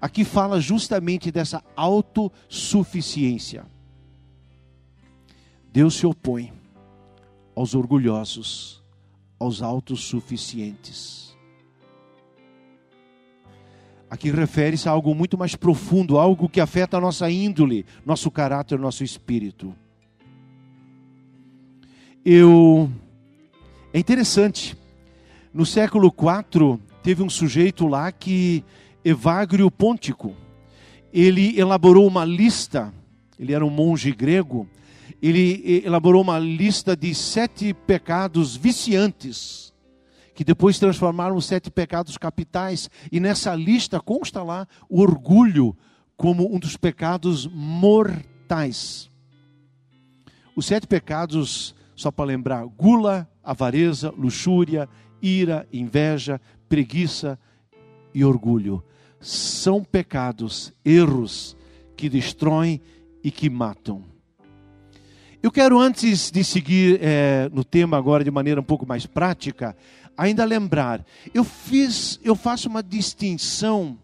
Aqui 0.00 0.24
fala 0.24 0.60
justamente 0.60 1.30
dessa 1.30 1.62
autossuficiência. 1.74 3.64
Deus 5.72 5.94
se 5.94 6.06
opõe 6.06 6.52
aos 7.54 7.74
orgulhosos, 7.74 8.82
aos 9.38 9.62
autossuficientes. 9.62 11.36
Aqui 14.08 14.30
refere-se 14.30 14.88
a 14.88 14.92
algo 14.92 15.14
muito 15.14 15.36
mais 15.36 15.56
profundo, 15.56 16.18
algo 16.18 16.48
que 16.48 16.60
afeta 16.60 16.96
a 16.96 17.00
nossa 17.00 17.28
índole, 17.30 17.84
nosso 18.04 18.30
caráter, 18.30 18.78
nosso 18.78 19.02
espírito. 19.02 19.74
Eu 22.24 22.90
é 23.96 23.98
interessante. 23.98 24.76
No 25.54 25.64
século 25.64 26.08
IV, 26.08 26.78
teve 27.02 27.22
um 27.22 27.30
sujeito 27.30 27.86
lá 27.86 28.12
que, 28.12 28.62
Evagrio 29.02 29.70
Pontico, 29.70 30.36
ele 31.10 31.58
elaborou 31.58 32.06
uma 32.06 32.22
lista, 32.22 32.92
ele 33.38 33.54
era 33.54 33.64
um 33.64 33.70
monge 33.70 34.12
grego, 34.12 34.68
ele 35.22 35.82
elaborou 35.82 36.20
uma 36.20 36.38
lista 36.38 36.94
de 36.94 37.14
sete 37.14 37.72
pecados 37.72 38.54
viciantes, 38.54 39.72
que 40.34 40.44
depois 40.44 40.78
transformaram 40.78 41.40
sete 41.40 41.70
pecados 41.70 42.18
capitais, 42.18 42.90
e 43.10 43.18
nessa 43.18 43.54
lista 43.54 43.98
consta 43.98 44.42
lá 44.42 44.68
o 44.90 45.00
orgulho 45.00 45.74
como 46.18 46.54
um 46.54 46.58
dos 46.58 46.76
pecados 46.76 47.46
mortais. 47.46 49.10
Os 50.54 50.66
sete 50.66 50.86
pecados, 50.86 51.74
só 51.94 52.10
para 52.10 52.26
lembrar, 52.26 52.66
gula, 52.66 53.26
avareza, 53.46 54.12
luxúria, 54.18 54.88
ira, 55.22 55.66
inveja, 55.72 56.40
preguiça 56.68 57.38
e 58.12 58.24
orgulho. 58.24 58.82
São 59.20 59.82
pecados, 59.84 60.72
erros 60.84 61.56
que 61.96 62.08
destroem 62.08 62.80
e 63.22 63.30
que 63.30 63.48
matam. 63.48 64.04
Eu 65.42 65.52
quero, 65.52 65.78
antes 65.78 66.30
de 66.30 66.42
seguir 66.42 66.98
é, 67.00 67.48
no 67.52 67.62
tema 67.62 67.96
agora 67.96 68.24
de 68.24 68.30
maneira 68.30 68.60
um 68.60 68.64
pouco 68.64 68.84
mais 68.84 69.06
prática, 69.06 69.76
ainda 70.16 70.44
lembrar, 70.44 71.04
eu 71.32 71.44
fiz, 71.44 72.18
eu 72.24 72.34
faço 72.34 72.68
uma 72.68 72.82
distinção 72.82 73.96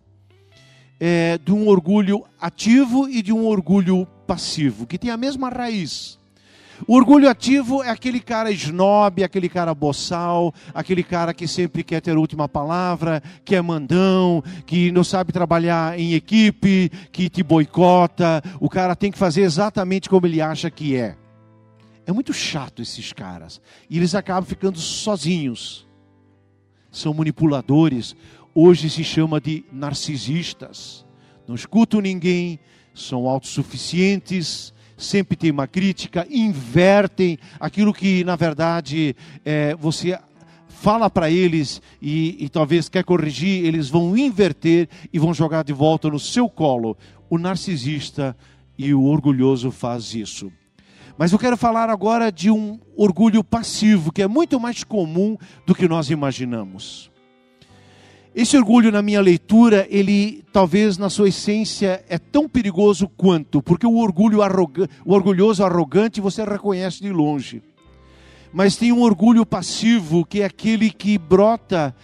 é, 1.01 1.37
de 1.39 1.53
um 1.53 1.67
orgulho 1.67 2.25
ativo 2.41 3.09
e 3.09 3.23
de 3.23 3.33
um 3.33 3.45
orgulho 3.45 4.07
passivo, 4.25 4.87
que 4.87 4.97
tem 4.97 5.11
a 5.11 5.17
mesma 5.17 5.49
raiz. 5.49 6.22
O 6.87 6.97
orgulho 6.97 7.29
ativo 7.29 7.83
é 7.83 7.91
aquele 7.91 8.19
cara 8.19 8.51
snob, 8.51 9.23
aquele 9.23 9.49
cara 9.49 9.75
boçal, 9.75 10.53
aquele 10.75 11.03
cara 11.03 11.33
que 11.33 11.47
sempre 11.47 11.85
quer 11.85 12.01
ter 12.01 12.17
a 12.17 12.19
última 12.19 12.49
palavra, 12.49 13.23
que 13.45 13.55
é 13.55 13.62
mandão, 13.62 14.43
que 14.67 14.91
não 14.91 15.05
sabe 15.05 15.33
trabalhar 15.33 15.99
em 15.99 16.15
equipe, 16.15 16.91
que 17.12 17.29
te 17.29 17.43
boicota. 17.43 18.43
O 18.59 18.69
cara 18.69 18.97
tem 18.97 19.12
que 19.12 19.19
fazer 19.19 19.43
exatamente 19.43 20.09
como 20.09 20.27
ele 20.27 20.41
acha 20.41 20.71
que 20.71 20.97
é. 20.97 21.17
É 22.05 22.12
muito 22.12 22.33
chato 22.33 22.83
esses 22.83 23.12
caras. 23.12 23.61
E 23.89 23.97
eles 23.97 24.15
acabam 24.15 24.45
ficando 24.45 24.79
sozinhos. 24.79 25.87
São 26.91 27.15
manipuladores. 27.15 28.17
Hoje 28.55 28.91
se 28.91 29.05
chama 29.05 29.41
de 29.41 29.65
narcisistas. 29.73 31.07
Não 31.47 31.55
escutam 31.55 32.01
ninguém, 32.01 32.59
são 32.95 33.29
autossuficientes 33.29 34.75
sempre 35.03 35.37
tem 35.37 35.51
uma 35.51 35.67
crítica, 35.67 36.27
invertem 36.31 37.39
aquilo 37.61 37.93
que, 37.93 38.25
na 38.25 38.37
verdade, 38.37 39.15
é, 39.45 39.75
você 39.75 40.19
fala 40.69 41.09
para 41.09 41.31
eles 41.31 41.81
e, 42.01 42.45
e, 42.45 42.49
talvez 42.49 42.89
quer 42.89 43.05
corrigir, 43.05 43.65
eles 43.65 43.89
vão 43.89 44.17
inverter 44.17 44.89
e 45.13 45.19
vão 45.19 45.33
jogar 45.33 45.63
de 45.63 45.73
volta 45.73 46.09
no 46.09 46.19
seu 46.19 46.49
colo. 46.49 46.97
O 47.31 47.39
narcisista 47.39 48.37
e 48.77 48.93
o 48.93 49.05
orgulhoso 49.05 49.71
faz 49.71 50.15
isso. 50.15 50.51
Mas 51.17 51.31
eu 51.31 51.38
quero 51.38 51.57
falar 51.57 51.88
agora 51.88 52.33
de 52.33 52.51
um 52.51 52.81
orgulho 52.97 53.45
passivo, 53.45 54.11
que 54.11 54.23
é 54.23 54.27
muito 54.27 54.59
mais 54.59 54.83
comum 54.83 55.37
do 55.65 55.75
que 55.75 55.87
nós 55.87 56.11
imaginamos. 56.11 57.12
Esse 58.35 58.57
orgulho 58.57 58.90
na 58.90 59.03
minha 59.03 59.21
leitura, 59.21 59.87
ele 59.90 60.42
talvez 60.55 60.97
na 60.97 61.11
sua 61.11 61.29
essência 61.29 62.03
é 62.09 62.18
tão 62.18 62.49
perigoso 62.49 63.07
quanto, 63.07 63.61
porque 63.61 63.87
o 63.87 63.99
orgulho 63.99 64.40
arrogante, 64.40 64.90
o 65.05 65.12
orgulhoso 65.12 65.62
arrogante 65.62 66.18
você 66.18 66.42
reconhece 66.42 67.03
de 67.03 67.11
longe. 67.11 67.62
Mas 68.51 68.75
tem 68.75 68.90
um 68.90 69.03
orgulho 69.03 69.45
passivo, 69.45 70.25
que 70.25 70.40
é 70.40 70.47
aquele 70.47 70.90
que 70.90 71.18
brota 71.18 71.95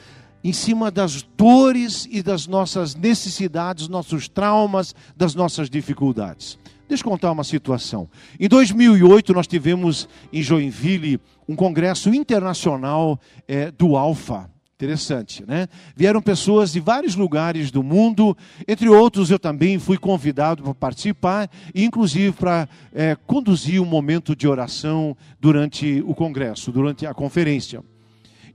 em 0.45 0.53
cima 0.53 0.91
das 0.91 1.23
dores 1.23 2.07
e 2.11 2.23
das 2.23 2.47
nossas 2.47 2.95
necessidades, 2.95 3.89
nossos 3.89 4.29
traumas, 4.29 4.95
das 5.17 5.35
nossas 5.35 5.71
dificuldades. 5.71 6.59
Deixa 6.87 7.05
eu 7.05 7.11
contar 7.11 7.33
uma 7.33 7.45
situação. 7.45 8.09
Em 8.39 8.49
2008, 8.49 9.33
nós 9.33 9.47
tivemos 9.47 10.07
em 10.31 10.43
Joinville 10.43 11.21
um 11.49 11.57
congresso 11.57 12.13
internacional 12.13 13.19
é, 13.47 13.71
do 13.71 13.97
Alfa. 13.97 14.51
Interessante, 14.79 15.45
né? 15.45 15.67
Vieram 15.97 16.23
pessoas 16.23 16.71
de 16.71 16.79
vários 16.79 17.17
lugares 17.17 17.73
do 17.73 17.83
mundo, 17.83 18.39
entre 18.67 18.89
outros 18.89 19.29
eu 19.29 19.37
também 19.37 19.77
fui 19.77 19.99
convidado 19.99 20.63
para 20.63 20.73
participar, 20.73 21.51
inclusive 21.75 22.31
para 22.31 22.69
é, 22.95 23.17
conduzir 23.27 23.83
um 23.83 23.85
momento 23.85 24.37
de 24.37 24.47
oração 24.47 25.17
durante 25.41 26.01
o 26.07 26.15
congresso, 26.15 26.71
durante 26.71 27.05
a 27.05 27.13
conferência. 27.13 27.83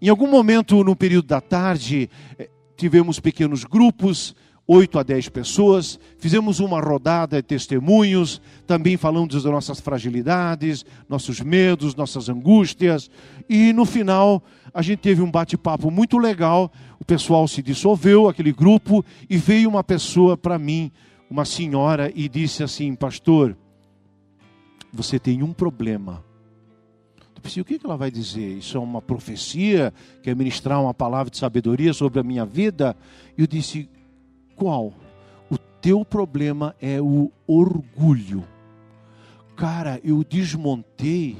Em 0.01 0.07
algum 0.07 0.31
momento 0.31 0.81
no 0.81 0.95
período 0.95 1.27
da 1.27 1.41
tarde, 1.41 2.09
é, 2.39 2.49
tivemos 2.77 3.19
pequenos 3.19 3.65
grupos, 3.65 4.33
8 4.65 4.99
a 4.99 5.03
10 5.03 5.29
pessoas, 5.29 5.99
fizemos 6.17 6.61
uma 6.61 6.79
rodada 6.79 7.41
de 7.41 7.43
testemunhos, 7.47 8.41
também 8.65 8.95
falando 8.95 9.33
das 9.33 9.43
nossas 9.43 9.81
fragilidades, 9.81 10.85
nossos 11.09 11.41
medos, 11.41 11.95
nossas 11.95 12.29
angústias, 12.29 13.11
e 13.49 13.73
no 13.73 13.85
final 13.85 14.41
a 14.73 14.81
gente 14.81 14.99
teve 14.99 15.21
um 15.21 15.29
bate-papo 15.29 15.91
muito 15.91 16.17
legal, 16.17 16.71
o 16.99 17.03
pessoal 17.03 17.45
se 17.47 17.61
dissolveu, 17.61 18.29
aquele 18.29 18.53
grupo, 18.53 19.03
e 19.29 19.37
veio 19.37 19.69
uma 19.69 19.83
pessoa 19.83 20.37
para 20.37 20.57
mim, 20.57 20.89
uma 21.29 21.43
senhora, 21.43 22.09
e 22.15 22.29
disse 22.29 22.63
assim: 22.63 22.95
Pastor, 22.95 23.57
você 24.93 25.19
tem 25.19 25.43
um 25.43 25.51
problema. 25.51 26.23
Eu 27.35 27.41
pensei, 27.41 27.61
o 27.61 27.65
que 27.65 27.79
ela 27.83 27.97
vai 27.97 28.09
dizer? 28.09 28.57
Isso 28.59 28.77
é 28.77 28.79
uma 28.79 29.01
profecia? 29.01 29.93
Quer 30.21 30.33
ministrar 30.33 30.81
uma 30.81 30.93
palavra 30.93 31.29
de 31.29 31.37
sabedoria 31.37 31.91
sobre 31.91 32.19
a 32.21 32.23
minha 32.23 32.45
vida? 32.45 32.95
E 33.37 33.41
eu 33.41 33.47
disse, 33.47 33.89
qual? 34.63 34.93
O 35.49 35.57
teu 35.57 36.05
problema 36.05 36.73
é 36.81 37.01
o 37.01 37.29
orgulho. 37.45 38.45
Cara, 39.57 39.99
eu 40.05 40.23
desmontei. 40.23 41.35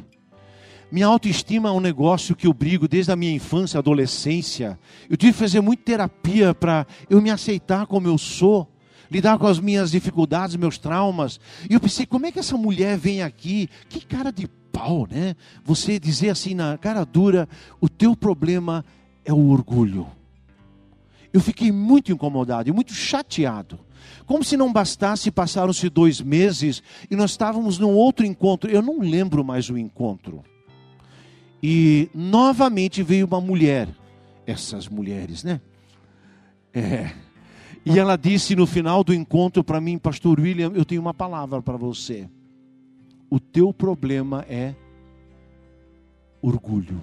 Minha 0.91 1.07
autoestima 1.07 1.69
é 1.69 1.71
um 1.71 1.79
negócio 1.79 2.35
que 2.35 2.45
eu 2.45 2.53
brigo 2.53 2.85
desde 2.85 3.13
a 3.13 3.15
minha 3.15 3.33
infância, 3.33 3.77
adolescência. 3.77 4.77
Eu 5.09 5.15
tive 5.15 5.31
que 5.31 5.39
fazer 5.39 5.61
muita 5.61 5.83
terapia 5.83 6.53
para 6.53 6.85
eu 7.09 7.21
me 7.21 7.31
aceitar 7.31 7.87
como 7.87 8.09
eu 8.09 8.17
sou, 8.17 8.69
lidar 9.09 9.37
com 9.37 9.47
as 9.47 9.57
minhas 9.57 9.91
dificuldades, 9.91 10.57
meus 10.57 10.77
traumas. 10.77 11.39
E 11.69 11.73
eu 11.73 11.79
pensei, 11.79 12.05
como 12.05 12.25
é 12.25 12.31
que 12.31 12.39
essa 12.39 12.57
mulher 12.57 12.97
vem 12.97 13.23
aqui? 13.23 13.69
Que 13.87 14.05
cara 14.05 14.33
de 14.33 14.49
pau, 14.69 15.07
né? 15.09 15.33
Você 15.63 15.97
dizer 15.97 16.29
assim 16.29 16.53
na 16.53 16.77
cara 16.77 17.05
dura, 17.05 17.47
o 17.79 17.87
teu 17.87 18.17
problema 18.17 18.83
é 19.23 19.31
o 19.31 19.47
orgulho 19.47 20.05
eu 21.33 21.41
fiquei 21.41 21.71
muito 21.71 22.11
incomodado 22.11 22.69
e 22.69 22.71
muito 22.71 22.93
chateado. 22.93 23.79
Como 24.25 24.43
se 24.43 24.55
não 24.55 24.71
bastasse, 24.71 25.31
passaram-se 25.31 25.89
dois 25.89 26.21
meses 26.21 26.83
e 27.09 27.15
nós 27.15 27.31
estávamos 27.31 27.79
num 27.79 27.93
outro 27.93 28.25
encontro. 28.25 28.69
Eu 28.69 28.81
não 28.81 28.99
lembro 28.99 29.43
mais 29.43 29.69
o 29.69 29.77
encontro. 29.77 30.43
E 31.61 32.09
novamente 32.13 33.01
veio 33.01 33.25
uma 33.25 33.41
mulher, 33.41 33.89
essas 34.45 34.87
mulheres, 34.87 35.43
né? 35.43 35.59
É. 36.73 37.11
E 37.85 37.97
ela 37.97 38.15
disse 38.15 38.55
no 38.55 38.65
final 38.65 39.03
do 39.03 39.13
encontro 39.13 39.63
para 39.63 39.81
mim, 39.81 39.97
Pastor 39.97 40.39
William, 40.39 40.71
eu 40.75 40.85
tenho 40.85 41.01
uma 41.01 41.13
palavra 41.13 41.61
para 41.61 41.77
você. 41.77 42.29
O 43.29 43.39
teu 43.39 43.73
problema 43.73 44.45
é 44.47 44.75
orgulho. 46.41 47.01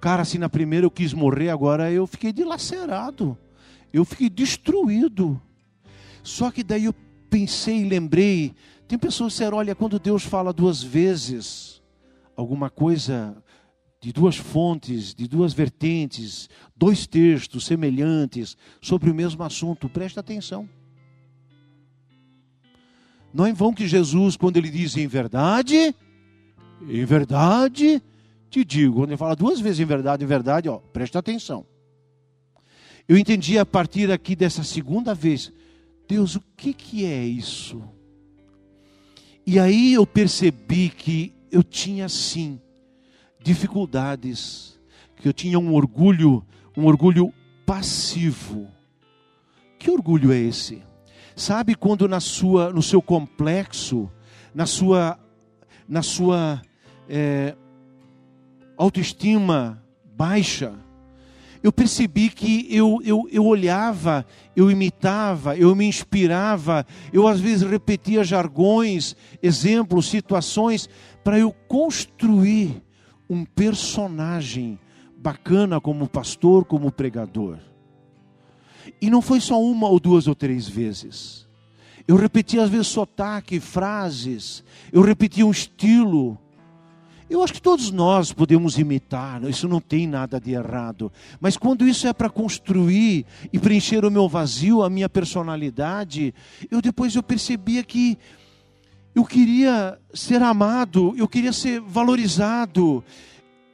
Cara, 0.00 0.22
assim, 0.22 0.38
na 0.38 0.48
primeira 0.48 0.86
eu 0.86 0.90
quis 0.90 1.12
morrer, 1.12 1.50
agora 1.50 1.90
eu 1.90 2.06
fiquei 2.06 2.32
dilacerado. 2.32 3.36
Eu 3.92 4.04
fiquei 4.04 4.28
destruído. 4.28 5.40
Só 6.22 6.50
que 6.50 6.62
daí 6.62 6.84
eu 6.84 6.94
pensei 7.28 7.80
e 7.80 7.88
lembrei. 7.88 8.54
Tem 8.86 8.98
pessoas 8.98 9.32
que 9.32 9.38
disseram, 9.38 9.58
olha, 9.58 9.74
quando 9.74 9.98
Deus 9.98 10.22
fala 10.22 10.52
duas 10.52 10.82
vezes 10.82 11.82
alguma 12.36 12.70
coisa 12.70 13.36
de 14.00 14.12
duas 14.12 14.36
fontes, 14.36 15.12
de 15.12 15.26
duas 15.26 15.52
vertentes, 15.52 16.48
dois 16.76 17.06
textos 17.06 17.66
semelhantes 17.66 18.56
sobre 18.80 19.10
o 19.10 19.14
mesmo 19.14 19.42
assunto. 19.42 19.88
Presta 19.88 20.20
atenção. 20.20 20.68
Não 23.34 23.44
é 23.44 23.50
em 23.50 23.52
vão 23.52 23.74
que 23.74 23.86
Jesus, 23.86 24.36
quando 24.36 24.56
ele 24.56 24.70
diz 24.70 24.96
em 24.96 25.06
verdade, 25.06 25.94
em 26.88 27.04
verdade, 27.04 28.00
te 28.48 28.64
digo, 28.64 28.96
quando 28.96 29.10
ele 29.10 29.16
fala 29.16 29.36
duas 29.36 29.60
vezes 29.60 29.80
em 29.80 29.84
verdade, 29.84 30.24
em 30.24 30.26
verdade, 30.26 30.68
ó, 30.68 30.78
presta 30.78 31.18
atenção. 31.18 31.66
Eu 33.06 33.16
entendi 33.16 33.58
a 33.58 33.64
partir 33.64 34.10
aqui 34.10 34.36
dessa 34.36 34.62
segunda 34.62 35.14
vez, 35.14 35.52
Deus, 36.08 36.36
o 36.36 36.42
que, 36.56 36.72
que 36.72 37.04
é 37.04 37.24
isso? 37.24 37.82
E 39.46 39.58
aí 39.58 39.94
eu 39.94 40.06
percebi 40.06 40.90
que 40.90 41.34
eu 41.50 41.62
tinha 41.62 42.08
sim 42.08 42.60
dificuldades, 43.40 44.78
que 45.16 45.28
eu 45.28 45.32
tinha 45.32 45.58
um 45.58 45.72
orgulho, 45.72 46.44
um 46.76 46.84
orgulho 46.84 47.32
passivo. 47.64 48.68
Que 49.78 49.90
orgulho 49.90 50.32
é 50.32 50.38
esse? 50.38 50.82
Sabe 51.34 51.74
quando 51.74 52.08
na 52.08 52.20
sua, 52.20 52.72
no 52.72 52.82
seu 52.82 53.00
complexo, 53.00 54.10
na 54.54 54.66
sua, 54.66 55.18
na 55.88 56.02
sua 56.02 56.60
é, 57.08 57.56
autoestima 58.78 59.82
baixa, 60.04 60.72
eu 61.62 61.72
percebi 61.72 62.30
que 62.30 62.66
eu, 62.70 63.00
eu, 63.04 63.28
eu 63.30 63.44
olhava, 63.44 64.24
eu 64.54 64.70
imitava, 64.70 65.56
eu 65.56 65.74
me 65.74 65.86
inspirava, 65.86 66.86
eu 67.12 67.26
às 67.26 67.40
vezes 67.40 67.68
repetia 67.68 68.22
jargões, 68.22 69.16
exemplos, 69.42 70.08
situações, 70.08 70.88
para 71.24 71.38
eu 71.38 71.52
construir 71.66 72.80
um 73.28 73.44
personagem 73.44 74.78
bacana 75.16 75.80
como 75.80 76.08
pastor, 76.08 76.64
como 76.64 76.92
pregador. 76.92 77.58
E 79.02 79.10
não 79.10 79.20
foi 79.20 79.40
só 79.40 79.60
uma 79.60 79.88
ou 79.88 79.98
duas 79.98 80.26
ou 80.28 80.34
três 80.34 80.68
vezes. 80.68 81.46
Eu 82.06 82.16
repetia 82.16 82.62
às 82.62 82.70
vezes 82.70 82.86
sotaque, 82.86 83.60
frases, 83.60 84.64
eu 84.92 85.02
repetia 85.02 85.44
um 85.44 85.50
estilo. 85.50 86.38
Eu 87.30 87.42
acho 87.42 87.52
que 87.52 87.60
todos 87.60 87.90
nós 87.90 88.32
podemos 88.32 88.78
imitar, 88.78 89.42
isso 89.44 89.68
não 89.68 89.80
tem 89.80 90.06
nada 90.06 90.40
de 90.40 90.52
errado. 90.52 91.12
Mas 91.38 91.58
quando 91.58 91.86
isso 91.86 92.06
é 92.06 92.12
para 92.12 92.30
construir 92.30 93.26
e 93.52 93.58
preencher 93.58 94.02
o 94.04 94.10
meu 94.10 94.28
vazio, 94.28 94.82
a 94.82 94.88
minha 94.88 95.10
personalidade, 95.10 96.34
eu 96.70 96.80
depois 96.80 97.14
eu 97.14 97.22
percebia 97.22 97.84
que 97.84 98.16
eu 99.14 99.24
queria 99.24 99.98
ser 100.14 100.42
amado, 100.42 101.14
eu 101.18 101.28
queria 101.28 101.52
ser 101.52 101.80
valorizado. 101.80 103.04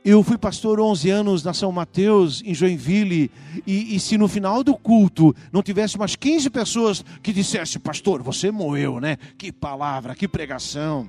Eu 0.04 0.22
fui 0.22 0.36
pastor 0.36 0.80
11 0.80 1.10
anos 1.10 1.44
na 1.44 1.54
São 1.54 1.70
Mateus, 1.70 2.42
em 2.44 2.52
Joinville, 2.52 3.30
e, 3.66 3.94
e, 3.94 4.00
se 4.00 4.18
no 4.18 4.28
final 4.28 4.64
do 4.64 4.74
culto 4.74 5.34
não 5.52 5.62
tivesse 5.62 5.96
umas 5.96 6.16
15 6.16 6.50
pessoas 6.50 7.04
que 7.22 7.32
dissessem, 7.32 7.80
pastor, 7.80 8.22
você 8.22 8.50
morreu, 8.50 9.00
né? 9.00 9.16
Que 9.38 9.52
palavra, 9.52 10.14
que 10.14 10.28
pregação. 10.28 11.08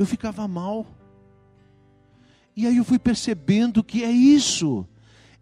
Eu 0.00 0.06
ficava 0.06 0.48
mal. 0.48 0.86
E 2.56 2.66
aí 2.66 2.78
eu 2.78 2.84
fui 2.86 2.98
percebendo 2.98 3.84
que 3.84 4.02
é 4.02 4.10
isso. 4.10 4.88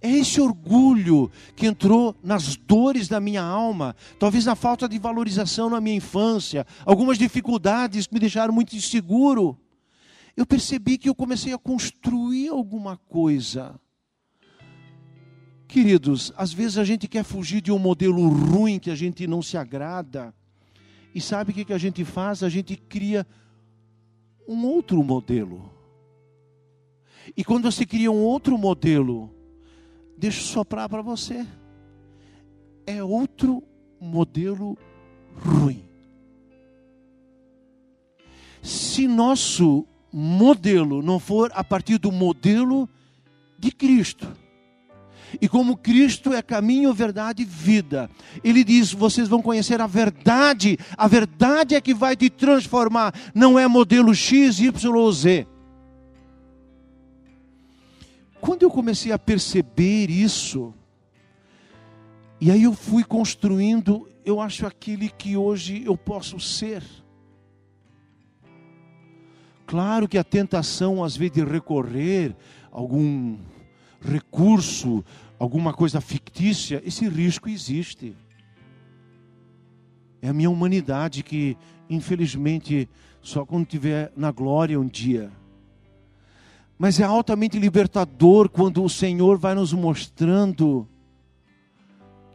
É 0.02 0.10
esse 0.10 0.40
orgulho 0.40 1.30
que 1.54 1.64
entrou 1.64 2.16
nas 2.24 2.56
dores 2.56 3.06
da 3.06 3.20
minha 3.20 3.40
alma, 3.40 3.94
talvez 4.18 4.46
na 4.46 4.56
falta 4.56 4.88
de 4.88 4.98
valorização 4.98 5.70
na 5.70 5.80
minha 5.80 5.94
infância, 5.94 6.66
algumas 6.84 7.16
dificuldades 7.16 8.08
que 8.08 8.14
me 8.14 8.18
deixaram 8.18 8.52
muito 8.52 8.74
inseguro. 8.74 9.56
Eu 10.36 10.44
percebi 10.44 10.98
que 10.98 11.08
eu 11.08 11.14
comecei 11.14 11.52
a 11.52 11.58
construir 11.58 12.48
alguma 12.48 12.96
coisa. 12.96 13.80
Queridos, 15.68 16.32
às 16.36 16.52
vezes 16.52 16.78
a 16.78 16.84
gente 16.84 17.06
quer 17.06 17.22
fugir 17.22 17.60
de 17.60 17.70
um 17.70 17.78
modelo 17.78 18.28
ruim 18.28 18.80
que 18.80 18.90
a 18.90 18.96
gente 18.96 19.24
não 19.24 19.40
se 19.40 19.56
agrada. 19.56 20.34
E 21.14 21.20
sabe 21.20 21.52
o 21.52 21.54
que 21.64 21.72
a 21.72 21.78
gente 21.78 22.04
faz? 22.04 22.42
A 22.42 22.48
gente 22.48 22.74
cria 22.74 23.24
um 24.48 24.66
outro 24.66 25.04
modelo. 25.04 25.70
E 27.36 27.44
quando 27.44 27.70
você 27.70 27.84
cria 27.84 28.10
um 28.10 28.22
outro 28.22 28.56
modelo, 28.56 29.30
deixa 30.16 30.40
eu 30.40 30.44
soprar 30.44 30.88
para 30.88 31.02
você. 31.02 31.46
É 32.86 33.04
outro 33.04 33.62
modelo 34.00 34.76
ruim. 35.36 35.84
Se 38.62 39.06
nosso 39.06 39.86
modelo 40.10 41.02
não 41.02 41.18
for 41.18 41.50
a 41.54 41.62
partir 41.62 41.98
do 41.98 42.10
modelo 42.10 42.88
de 43.58 43.70
Cristo, 43.70 44.26
e 45.40 45.48
como 45.48 45.76
Cristo 45.76 46.32
é 46.32 46.42
caminho, 46.42 46.92
verdade 46.94 47.42
e 47.42 47.44
vida, 47.44 48.10
Ele 48.42 48.64
diz: 48.64 48.92
vocês 48.92 49.28
vão 49.28 49.42
conhecer 49.42 49.80
a 49.80 49.86
verdade, 49.86 50.78
a 50.96 51.06
verdade 51.06 51.74
é 51.74 51.80
que 51.80 51.94
vai 51.94 52.16
te 52.16 52.30
transformar, 52.30 53.14
não 53.34 53.58
é 53.58 53.66
modelo 53.66 54.14
X, 54.14 54.58
Y 54.58 54.94
ou 54.94 55.12
Z. 55.12 55.46
Quando 58.40 58.62
eu 58.62 58.70
comecei 58.70 59.12
a 59.12 59.18
perceber 59.18 60.10
isso, 60.10 60.72
e 62.40 62.50
aí 62.50 62.62
eu 62.62 62.72
fui 62.72 63.02
construindo, 63.02 64.08
eu 64.24 64.40
acho 64.40 64.66
aquele 64.66 65.08
que 65.08 65.36
hoje 65.36 65.82
eu 65.84 65.96
posso 65.96 66.38
ser. 66.38 66.82
Claro 69.66 70.08
que 70.08 70.16
a 70.16 70.24
tentação, 70.24 71.04
às 71.04 71.16
vezes, 71.16 71.34
de 71.34 71.44
recorrer 71.44 72.34
a 72.72 72.78
algum 72.78 73.36
recurso, 74.00 75.04
alguma 75.38 75.72
coisa 75.72 76.00
fictícia, 76.00 76.82
esse 76.84 77.08
risco 77.08 77.48
existe. 77.48 78.16
É 80.20 80.28
a 80.28 80.32
minha 80.32 80.50
humanidade 80.50 81.22
que, 81.22 81.56
infelizmente, 81.88 82.88
só 83.20 83.44
quando 83.44 83.66
tiver 83.66 84.12
na 84.16 84.32
glória 84.32 84.78
um 84.78 84.86
dia 84.86 85.30
mas 86.78 87.00
é 87.00 87.04
altamente 87.04 87.58
libertador 87.58 88.48
quando 88.48 88.84
o 88.84 88.88
Senhor 88.88 89.36
vai 89.36 89.54
nos 89.54 89.72
mostrando 89.72 90.88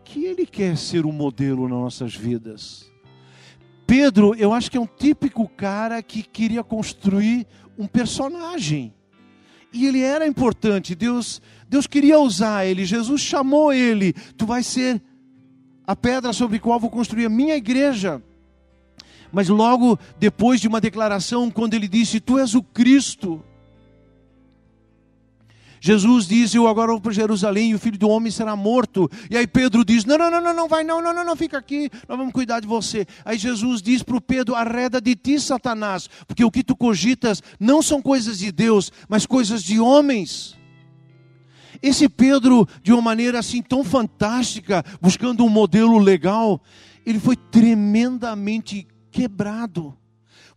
que 0.03 0.25
Ele 0.25 0.45
quer 0.45 0.77
ser 0.77 1.05
um 1.05 1.13
modelo 1.13 1.67
nas 1.69 1.79
nossas 1.79 2.13
vidas. 2.13 2.91
Pedro, 3.87 4.35
eu 4.35 4.51
acho 4.53 4.69
que 4.69 4.75
é 4.75 4.81
um 4.81 4.87
típico 4.87 5.47
cara 5.47 6.03
que 6.03 6.21
queria 6.21 6.63
construir 6.63 7.47
um 7.77 7.87
personagem. 7.87 8.93
E 9.73 9.87
ele 9.87 10.01
era 10.01 10.27
importante, 10.27 10.93
Deus, 10.93 11.41
Deus 11.67 11.87
queria 11.87 12.19
usar 12.19 12.65
ele, 12.65 12.85
Jesus 12.85 13.21
chamou 13.21 13.73
ele, 13.73 14.13
tu 14.37 14.45
vais 14.45 14.65
ser 14.67 15.01
a 15.85 15.95
pedra 15.95 16.31
sobre 16.31 16.57
a 16.57 16.59
qual 16.59 16.79
vou 16.79 16.91
construir 16.91 17.25
a 17.25 17.29
minha 17.29 17.55
igreja. 17.55 18.21
Mas 19.31 19.49
logo 19.49 19.97
depois 20.19 20.61
de 20.61 20.67
uma 20.67 20.79
declaração, 20.79 21.49
quando 21.49 21.73
ele 21.73 21.87
disse: 21.87 22.19
Tu 22.19 22.37
és 22.37 22.53
o 22.53 22.61
Cristo, 22.61 23.43
Jesus 25.85 26.27
diz: 26.27 26.55
Eu 26.55 26.65
agora 26.65 26.93
vou 26.93 27.01
para 27.01 27.11
Jerusalém 27.11 27.71
e 27.71 27.75
o 27.75 27.79
filho 27.79 27.97
do 27.97 28.07
homem 28.07 28.31
será 28.31 28.55
morto. 28.55 29.11
E 29.29 29.35
aí 29.35 29.45
Pedro 29.45 29.83
diz: 29.83 30.05
Não, 30.05 30.17
não, 30.17 30.31
não, 30.31 30.41
não, 30.41 30.53
não 30.53 30.67
vai, 30.69 30.81
não, 30.81 31.01
não, 31.01 31.13
não, 31.13 31.25
não, 31.25 31.35
fica 31.35 31.57
aqui, 31.57 31.89
nós 32.07 32.17
vamos 32.17 32.31
cuidar 32.31 32.61
de 32.61 32.67
você. 32.67 33.05
Aí 33.25 33.37
Jesus 33.37 33.81
diz 33.81 34.01
para 34.01 34.15
o 34.15 34.21
Pedro: 34.21 34.55
Arreda 34.55 35.01
de 35.01 35.13
ti, 35.13 35.37
Satanás, 35.37 36.09
porque 36.25 36.45
o 36.45 36.49
que 36.49 36.63
tu 36.63 36.73
cogitas 36.73 37.43
não 37.59 37.81
são 37.81 38.01
coisas 38.01 38.39
de 38.39 38.49
Deus, 38.49 38.93
mas 39.09 39.25
coisas 39.25 39.61
de 39.61 39.77
homens. 39.77 40.57
Esse 41.81 42.07
Pedro, 42.07 42.65
de 42.81 42.93
uma 42.93 43.01
maneira 43.01 43.39
assim 43.39 43.61
tão 43.61 43.83
fantástica, 43.83 44.85
buscando 45.01 45.43
um 45.43 45.49
modelo 45.49 45.99
legal, 45.99 46.61
ele 47.05 47.19
foi 47.19 47.35
tremendamente 47.35 48.87
quebrado 49.11 49.97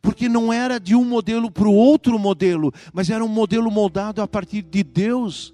porque 0.06 0.28
não 0.28 0.52
era 0.52 0.78
de 0.78 0.94
um 0.94 1.04
modelo 1.04 1.50
para 1.50 1.66
o 1.66 1.74
outro 1.74 2.16
modelo, 2.16 2.72
mas 2.92 3.10
era 3.10 3.24
um 3.24 3.28
modelo 3.28 3.68
moldado 3.72 4.22
a 4.22 4.28
partir 4.28 4.62
de 4.62 4.84
Deus, 4.84 5.52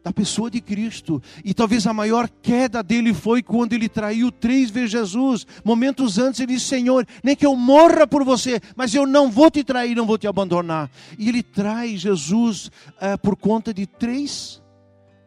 da 0.00 0.12
pessoa 0.12 0.48
de 0.48 0.60
Cristo. 0.60 1.20
E 1.44 1.52
talvez 1.52 1.84
a 1.84 1.92
maior 1.92 2.30
queda 2.40 2.84
dele 2.84 3.12
foi 3.12 3.42
quando 3.42 3.72
ele 3.72 3.88
traiu 3.88 4.30
três 4.30 4.70
vezes 4.70 4.92
Jesus. 4.92 5.44
Momentos 5.64 6.18
antes 6.18 6.38
ele 6.38 6.54
disse: 6.54 6.66
Senhor, 6.66 7.04
nem 7.20 7.34
que 7.34 7.44
eu 7.44 7.56
morra 7.56 8.06
por 8.06 8.22
você, 8.22 8.60
mas 8.76 8.94
eu 8.94 9.08
não 9.08 9.28
vou 9.28 9.50
te 9.50 9.64
trair, 9.64 9.96
não 9.96 10.06
vou 10.06 10.18
te 10.18 10.28
abandonar. 10.28 10.88
E 11.18 11.28
ele 11.28 11.42
trai 11.42 11.96
Jesus 11.96 12.70
é, 13.00 13.16
por 13.16 13.34
conta 13.34 13.74
de 13.74 13.88
três 13.88 14.62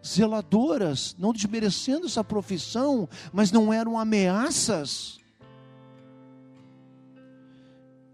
zeladoras, 0.05 1.17
não 1.19 1.33
desmerecendo 1.33 2.05
essa 2.05 2.23
profissão, 2.23 3.10
mas 3.33 3.51
não 3.51 3.73
eram 3.73 3.99
ameaças 3.99 5.17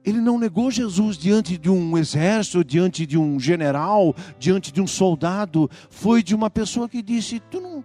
ele 0.06 0.20
não 0.20 0.38
negou 0.38 0.70
Jesus 0.70 1.18
diante 1.18 1.58
de 1.58 1.70
um 1.70 1.98
exército, 1.98 2.64
diante 2.64 3.06
de 3.06 3.18
um 3.18 3.40
general, 3.40 4.14
diante 4.38 4.72
de 4.72 4.82
um 4.82 4.88
soldado. 4.88 5.70
Foi 5.90 6.22
de 6.22 6.36
uma 6.36 6.50
pessoa 6.50 6.90
que 6.90 7.02
disse: 7.02 7.40
Tu 7.40 7.62
não, 7.62 7.84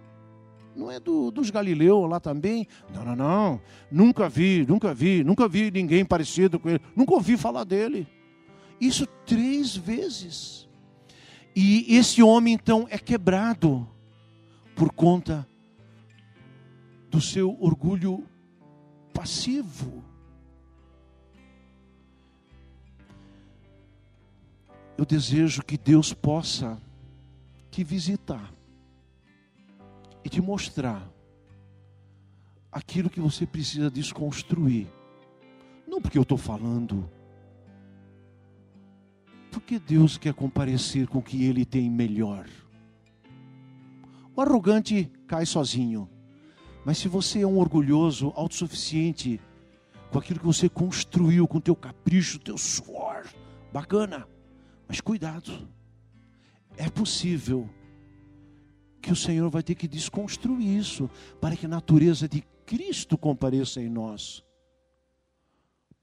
não 0.75 0.91
é 0.91 0.99
do, 0.99 1.31
dos 1.31 1.49
Galileus 1.49 2.09
lá 2.09 2.19
também? 2.19 2.67
Não, 2.93 3.05
não, 3.05 3.15
não. 3.15 3.61
Nunca 3.89 4.27
vi, 4.27 4.65
nunca 4.67 4.93
vi, 4.93 5.23
nunca 5.23 5.47
vi 5.47 5.71
ninguém 5.71 6.03
parecido 6.03 6.59
com 6.59 6.69
ele. 6.69 6.81
Nunca 6.95 7.13
ouvi 7.13 7.37
falar 7.37 7.63
dele. 7.63 8.05
Isso 8.81 9.05
três 9.25 9.75
vezes. 9.75 10.67
E 11.55 11.95
esse 11.95 12.21
homem 12.21 12.53
então 12.53 12.85
é 12.89 12.97
quebrado 12.97 13.87
por 14.75 14.91
conta 14.91 15.47
do 17.09 17.19
seu 17.19 17.57
orgulho 17.59 18.25
passivo. 19.13 19.98
Eu 24.99 25.05
desejo 25.05 25.63
que 25.63 25.77
Deus 25.77 26.11
possa 26.11 26.77
te 27.71 27.85
visitar 27.85 28.53
e 30.25 30.27
te 30.27 30.41
mostrar 30.41 31.09
aquilo 32.69 33.09
que 33.09 33.21
você 33.21 33.45
precisa 33.45 33.89
desconstruir. 33.89 34.89
Não 35.87 36.01
porque 36.01 36.17
eu 36.17 36.23
estou 36.23 36.37
falando, 36.37 37.09
porque 39.49 39.79
Deus 39.79 40.17
quer 40.17 40.33
comparecer 40.33 41.07
com 41.07 41.19
o 41.19 41.23
que 41.23 41.45
Ele 41.45 41.63
tem 41.63 41.89
melhor. 41.89 42.45
O 44.35 44.41
arrogante 44.41 45.09
cai 45.25 45.45
sozinho, 45.45 46.09
mas 46.83 46.97
se 46.97 47.07
você 47.07 47.39
é 47.39 47.47
um 47.47 47.57
orgulhoso, 47.57 48.33
autossuficiente, 48.35 49.39
com 50.11 50.19
aquilo 50.19 50.41
que 50.41 50.45
você 50.45 50.67
construiu, 50.67 51.47
com 51.47 51.61
teu 51.61 51.73
capricho, 51.73 52.37
teu 52.37 52.57
suor, 52.57 53.25
bacana. 53.71 54.27
Mas 54.89 54.99
cuidado, 54.99 55.69
é 56.75 56.89
possível 56.89 57.69
que 58.99 59.11
o 59.11 59.15
Senhor 59.15 59.47
vai 59.47 59.61
ter 59.61 59.75
que 59.75 59.87
desconstruir 59.87 60.79
isso 60.79 61.07
para 61.39 61.55
que 61.55 61.67
a 61.67 61.69
natureza 61.69 62.27
de 62.27 62.41
Cristo 62.65 63.15
compareça 63.15 63.79
em 63.79 63.87
nós. 63.87 64.43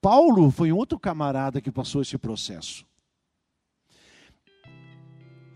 Paulo 0.00 0.52
foi 0.52 0.70
um 0.70 0.76
outro 0.76 1.00
camarada 1.00 1.60
que 1.60 1.72
passou 1.72 2.00
esse 2.00 2.16
processo. 2.16 2.86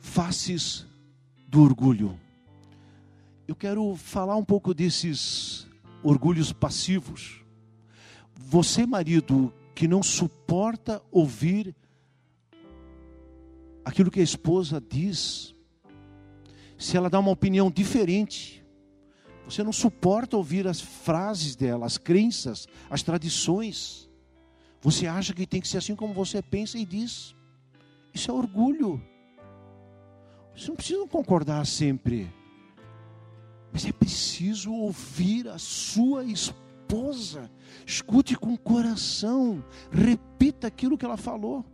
Faces 0.01 0.85
do 1.47 1.63
orgulho. 1.63 2.19
Eu 3.47 3.55
quero 3.55 3.95
falar 3.95 4.35
um 4.35 4.45
pouco 4.45 4.75
desses 4.75 5.69
orgulhos 6.03 6.53
passivos. 6.53 7.45
Você, 8.35 8.85
marido, 8.85 9.55
que 9.73 9.87
não 9.87 10.03
suporta 10.03 11.01
ouvir 11.13 11.77
aquilo 13.91 14.11
que 14.11 14.21
a 14.21 14.25
esposa 14.25 14.81
diz, 14.81 15.55
se 16.79 16.97
ela 16.97 17.11
dá 17.11 17.19
uma 17.19 17.31
opinião 17.31 17.71
diferente, 17.71 18.65
você 19.45 19.63
não 19.63 19.73
suporta 19.73 20.37
ouvir 20.37 20.67
as 20.67 20.81
frases 20.81 21.57
dela, 21.57 21.85
as 21.85 21.99
crenças, 21.99 22.67
as 22.89 23.03
tradições. 23.03 24.09
Você 24.81 25.07
acha 25.07 25.35
que 25.35 25.47
tem 25.47 25.61
que 25.61 25.69
ser 25.69 25.79
assim 25.79 25.95
como 25.95 26.15
você 26.15 26.41
pensa 26.41 26.79
e 26.79 26.87
diz. 26.87 27.35
Isso 28.15 28.31
é 28.31 28.35
orgulho. 28.35 29.03
Você 30.57 30.69
não 30.69 30.77
precisa 30.77 31.07
concordar 31.07 31.67
sempre. 31.67 32.33
Mas 33.73 33.85
é 33.85 33.93
preciso 33.93 34.73
ouvir 34.73 35.49
a 35.49 35.59
sua 35.59 36.25
esposa. 36.25 37.51
Escute 37.85 38.37
com 38.37 38.57
coração. 38.57 39.65
Repita 39.91 40.69
aquilo 40.69 40.97
que 40.97 41.05
ela 41.05 41.17
falou. 41.17 41.65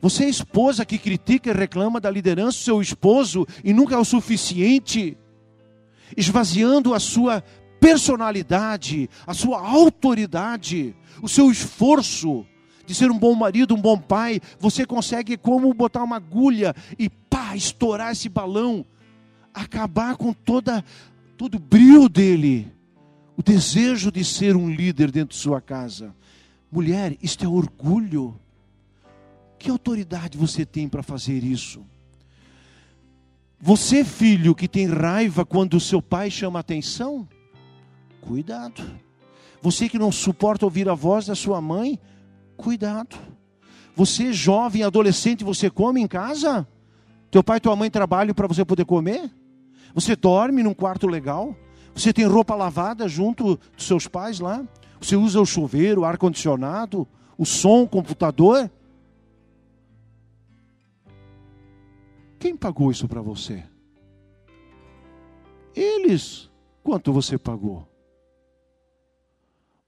Você 0.00 0.24
é 0.24 0.28
esposa 0.28 0.84
que 0.84 0.98
critica 0.98 1.50
e 1.50 1.54
reclama 1.54 2.00
da 2.00 2.10
liderança 2.10 2.58
do 2.58 2.64
seu 2.64 2.80
esposo 2.80 3.46
e 3.64 3.72
nunca 3.72 3.94
é 3.94 3.98
o 3.98 4.04
suficiente, 4.04 5.16
esvaziando 6.16 6.94
a 6.94 7.00
sua 7.00 7.42
personalidade, 7.80 9.08
a 9.26 9.34
sua 9.34 9.60
autoridade, 9.60 10.94
o 11.22 11.28
seu 11.28 11.50
esforço 11.50 12.46
de 12.86 12.94
ser 12.94 13.10
um 13.10 13.18
bom 13.18 13.34
marido, 13.34 13.74
um 13.74 13.80
bom 13.80 13.98
pai, 13.98 14.40
você 14.60 14.86
consegue 14.86 15.36
como 15.36 15.72
botar 15.74 16.04
uma 16.04 16.16
agulha 16.16 16.74
e 16.98 17.08
pá, 17.08 17.56
estourar 17.56 18.12
esse 18.12 18.28
balão, 18.28 18.86
acabar 19.52 20.16
com 20.16 20.32
toda 20.32 20.84
todo 21.36 21.56
o 21.56 21.60
brilho 21.60 22.08
dele, 22.08 22.72
o 23.36 23.42
desejo 23.42 24.10
de 24.10 24.24
ser 24.24 24.56
um 24.56 24.70
líder 24.70 25.10
dentro 25.10 25.36
de 25.36 25.42
sua 25.42 25.60
casa. 25.60 26.14
Mulher, 26.70 27.16
isto 27.22 27.44
é 27.44 27.48
orgulho. 27.48 28.38
Que 29.58 29.70
autoridade 29.70 30.36
você 30.36 30.64
tem 30.64 30.88
para 30.88 31.02
fazer 31.02 31.42
isso? 31.42 31.84
Você, 33.60 34.04
filho, 34.04 34.54
que 34.54 34.68
tem 34.68 34.86
raiva 34.86 35.44
quando 35.44 35.74
o 35.74 35.80
seu 35.80 36.02
pai 36.02 36.30
chama 36.30 36.60
atenção, 36.60 37.26
cuidado. 38.20 38.82
Você 39.62 39.88
que 39.88 39.98
não 39.98 40.12
suporta 40.12 40.64
ouvir 40.64 40.88
a 40.88 40.94
voz 40.94 41.26
da 41.26 41.34
sua 41.34 41.60
mãe, 41.60 41.98
cuidado. 42.56 43.16
Você, 43.94 44.32
jovem, 44.32 44.82
adolescente, 44.82 45.42
você 45.42 45.70
come 45.70 46.00
em 46.00 46.06
casa? 46.06 46.68
Teu 47.30 47.42
pai 47.42 47.56
e 47.56 47.60
tua 47.60 47.74
mãe 47.74 47.90
trabalham 47.90 48.34
para 48.34 48.46
você 48.46 48.64
poder 48.64 48.84
comer? 48.84 49.30
Você 49.94 50.14
dorme 50.14 50.62
num 50.62 50.74
quarto 50.74 51.06
legal? 51.06 51.56
Você 51.94 52.12
tem 52.12 52.26
roupa 52.26 52.54
lavada 52.54 53.08
junto 53.08 53.58
dos 53.74 53.86
seus 53.86 54.06
pais 54.06 54.38
lá? 54.38 54.62
Você 55.00 55.16
usa 55.16 55.40
o 55.40 55.46
chuveiro, 55.46 56.02
o 56.02 56.04
ar-condicionado, 56.04 57.08
o 57.38 57.46
som, 57.46 57.82
o 57.82 57.88
computador? 57.88 58.70
Quem 62.38 62.56
pagou 62.56 62.90
isso 62.90 63.08
para 63.08 63.20
você? 63.20 63.64
Eles. 65.74 66.50
Quanto 66.82 67.12
você 67.12 67.36
pagou? 67.36 67.88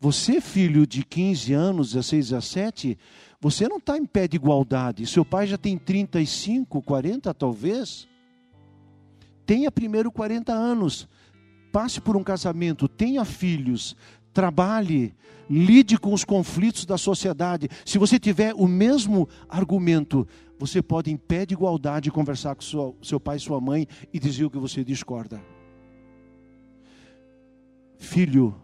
Você, 0.00 0.40
filho 0.40 0.86
de 0.86 1.04
15 1.04 1.52
anos, 1.52 1.92
16, 1.92 2.30
17, 2.30 2.98
você 3.40 3.68
não 3.68 3.78
está 3.78 3.96
em 3.96 4.04
pé 4.04 4.28
de 4.28 4.36
igualdade. 4.36 5.06
Seu 5.06 5.24
pai 5.24 5.46
já 5.46 5.58
tem 5.58 5.76
35, 5.76 6.82
40 6.82 7.32
talvez. 7.34 8.08
Tenha 9.44 9.72
primeiro 9.72 10.10
40 10.12 10.52
anos. 10.52 11.08
Passe 11.72 12.00
por 12.00 12.16
um 12.16 12.22
casamento, 12.22 12.88
tenha 12.88 13.24
filhos, 13.24 13.96
trabalhe, 14.32 15.14
lide 15.50 15.98
com 15.98 16.12
os 16.12 16.24
conflitos 16.24 16.86
da 16.86 16.96
sociedade. 16.96 17.68
Se 17.84 17.98
você 17.98 18.18
tiver 18.18 18.54
o 18.54 18.66
mesmo 18.66 19.28
argumento, 19.48 20.26
você 20.58 20.82
pode, 20.82 21.10
em 21.10 21.16
pé 21.16 21.46
de 21.46 21.54
igualdade, 21.54 22.10
conversar 22.10 22.54
com 22.54 22.62
sua, 22.62 22.94
seu 23.02 23.20
pai 23.20 23.36
e 23.36 23.40
sua 23.40 23.60
mãe 23.60 23.86
e 24.12 24.18
dizer 24.18 24.44
o 24.44 24.50
que 24.50 24.58
você 24.58 24.82
discorda. 24.82 25.40
Filho, 27.98 28.54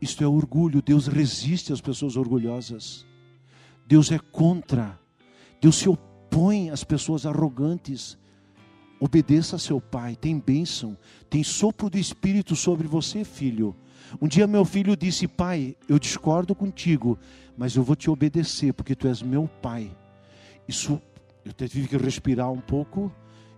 isto 0.00 0.22
é 0.24 0.26
orgulho. 0.26 0.80
Deus 0.80 1.06
resiste 1.06 1.72
às 1.72 1.80
pessoas 1.80 2.16
orgulhosas. 2.16 3.06
Deus 3.86 4.10
é 4.10 4.18
contra. 4.18 4.98
Deus 5.60 5.76
se 5.76 5.88
opõe 5.88 6.70
às 6.70 6.84
pessoas 6.84 7.26
arrogantes. 7.26 8.16
Obedeça 9.00 9.56
a 9.56 9.58
seu 9.60 9.80
pai, 9.80 10.16
tem 10.16 10.40
bênção, 10.40 10.98
tem 11.30 11.44
sopro 11.44 11.88
do 11.88 11.96
Espírito 11.96 12.56
sobre 12.56 12.88
você, 12.88 13.22
filho. 13.22 13.76
Um 14.20 14.26
dia 14.26 14.46
meu 14.46 14.64
filho 14.64 14.96
disse: 14.96 15.28
Pai, 15.28 15.76
eu 15.88 15.98
discordo 15.98 16.54
contigo, 16.54 17.16
mas 17.56 17.76
eu 17.76 17.82
vou 17.82 17.94
te 17.94 18.10
obedecer, 18.10 18.72
porque 18.72 18.96
tu 18.96 19.06
és 19.06 19.22
meu 19.22 19.48
pai. 19.62 19.94
Isso, 20.68 21.00
eu 21.44 21.52
tive 21.52 21.88
que 21.88 21.96
respirar 21.96 22.52
um 22.52 22.60
pouco, 22.60 23.10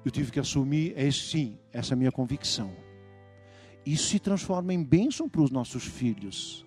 eu 0.04 0.10
tive 0.10 0.30
que 0.30 0.38
assumir, 0.38 0.94
é 0.96 1.10
sim, 1.10 1.58
essa 1.72 1.96
minha 1.96 2.12
convicção. 2.12 2.72
Isso 3.84 4.08
se 4.08 4.20
transforma 4.20 4.72
em 4.72 4.82
bênção 4.82 5.28
para 5.28 5.42
os 5.42 5.50
nossos 5.50 5.84
filhos. 5.84 6.64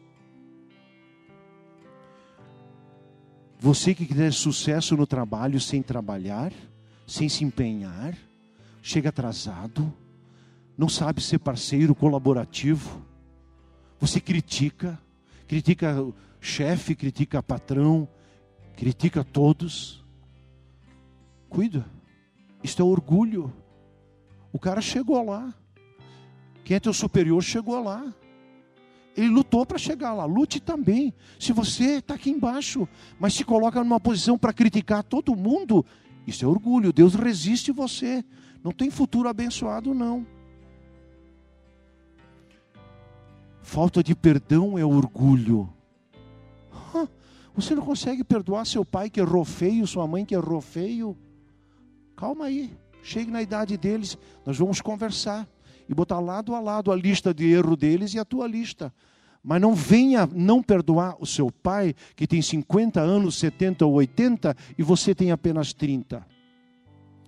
Você 3.59 3.95
que 3.95 4.05
quer 4.05 4.33
sucesso 4.33 4.97
no 4.97 5.07
trabalho 5.07 5.59
sem 5.61 5.81
trabalhar, 5.81 6.51
sem 7.07 7.29
se 7.29 7.45
empenhar, 7.45 8.13
chega 8.81 9.07
atrasado, 9.07 9.93
não 10.77 10.89
sabe 10.89 11.21
ser 11.21 11.39
parceiro 11.39 11.95
colaborativo, 11.95 13.01
você 13.99 14.19
critica, 14.19 14.99
critica 15.47 16.05
chefe, 16.41 16.93
critica 16.93 17.41
patrão, 17.41 18.05
critica 18.75 19.23
todos. 19.23 20.02
Cuida, 21.53 21.85
isto 22.63 22.81
é 22.81 22.85
orgulho. 22.85 23.53
O 24.51 24.57
cara 24.57 24.81
chegou 24.81 25.23
lá. 25.23 25.53
Quem 26.65 26.77
é 26.77 26.79
teu 26.79 26.93
superior 26.93 27.43
chegou 27.43 27.83
lá. 27.83 28.11
Ele 29.15 29.27
lutou 29.27 29.63
para 29.63 29.77
chegar 29.77 30.13
lá. 30.13 30.25
Lute 30.25 30.59
também. 30.59 31.13
Se 31.39 31.53
você 31.53 31.97
está 31.97 32.15
aqui 32.15 32.31
embaixo, 32.31 32.87
mas 33.19 33.35
se 33.35 33.43
coloca 33.43 33.83
numa 33.83 33.99
posição 33.99 34.35
para 34.35 34.51
criticar 34.51 35.03
todo 35.03 35.35
mundo, 35.35 35.85
isso 36.25 36.43
é 36.43 36.47
orgulho. 36.47 36.91
Deus 36.91 37.13
resiste 37.13 37.71
você. 37.71 38.25
Não 38.63 38.71
tem 38.71 38.89
futuro 38.89 39.29
abençoado, 39.29 39.93
não. 39.93 40.25
Falta 43.61 44.03
de 44.03 44.15
perdão 44.15 44.75
é 44.75 44.83
orgulho. 44.83 45.71
Você 47.53 47.75
não 47.75 47.85
consegue 47.85 48.23
perdoar 48.23 48.65
seu 48.65 48.83
pai 48.83 49.11
que 49.11 49.19
errou 49.19 49.45
feio, 49.45 49.85
sua 49.85 50.07
mãe 50.07 50.25
que 50.25 50.33
errou 50.33 50.59
feio? 50.59 51.15
Calma 52.23 52.45
aí. 52.45 52.71
Chegue 53.03 53.29
na 53.29 53.41
idade 53.41 53.75
deles, 53.75 54.17
nós 54.45 54.57
vamos 54.57 54.79
conversar 54.79 55.45
e 55.89 55.93
botar 55.93 56.21
lado 56.21 56.55
a 56.55 56.59
lado 56.61 56.89
a 56.89 56.95
lista 56.95 57.33
de 57.33 57.51
erro 57.51 57.75
deles 57.75 58.13
e 58.13 58.17
a 58.17 58.23
tua 58.23 58.47
lista. 58.47 58.93
Mas 59.43 59.59
não 59.59 59.75
venha 59.75 60.25
não 60.33 60.63
perdoar 60.63 61.17
o 61.19 61.25
seu 61.25 61.51
pai, 61.51 61.93
que 62.15 62.25
tem 62.25 62.41
50 62.41 63.01
anos, 63.01 63.35
70 63.35 63.85
ou 63.85 63.95
80, 63.95 64.55
e 64.77 64.81
você 64.81 65.13
tem 65.13 65.31
apenas 65.31 65.73
30. 65.73 66.25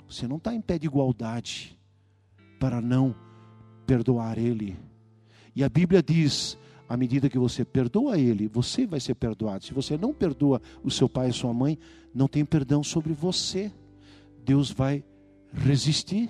Você 0.07 0.29
não 0.29 0.37
está 0.37 0.55
em 0.55 0.61
pé 0.61 0.79
de 0.79 0.87
igualdade 0.87 1.77
para 2.57 2.79
não 2.79 3.13
perdoar 3.85 4.37
ele. 4.37 4.79
E 5.53 5.61
a 5.61 5.67
Bíblia 5.67 6.01
diz: 6.01 6.57
à 6.87 6.95
medida 6.95 7.29
que 7.29 7.37
você 7.37 7.65
perdoa 7.65 8.17
ele, 8.17 8.47
você 8.47 8.87
vai 8.87 9.01
ser 9.01 9.15
perdoado. 9.15 9.65
Se 9.65 9.73
você 9.73 9.97
não 9.97 10.13
perdoa 10.13 10.61
o 10.81 10.89
seu 10.89 11.09
pai 11.09 11.31
e 11.31 11.33
sua 11.33 11.53
mãe, 11.53 11.77
não 12.13 12.29
tem 12.29 12.45
perdão 12.45 12.81
sobre 12.81 13.11
você. 13.11 13.73
Deus 14.45 14.69
vai 14.69 15.03
resistir. 15.51 16.29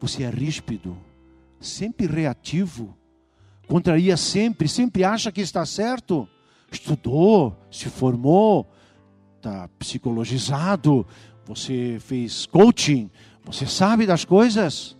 Você 0.00 0.22
é 0.22 0.30
ríspido, 0.30 0.96
sempre 1.60 2.06
reativo, 2.06 2.96
contraria 3.66 4.16
sempre, 4.16 4.68
sempre 4.68 5.02
acha 5.02 5.32
que 5.32 5.40
está 5.40 5.66
certo. 5.66 6.28
Estudou, 6.70 7.56
se 7.68 7.88
formou, 7.88 8.70
está 9.36 9.66
psicologizado, 9.78 11.04
você 11.44 11.98
fez 11.98 12.46
coaching, 12.46 13.10
você 13.44 13.66
sabe 13.66 14.06
das 14.06 14.24
coisas. 14.24 14.96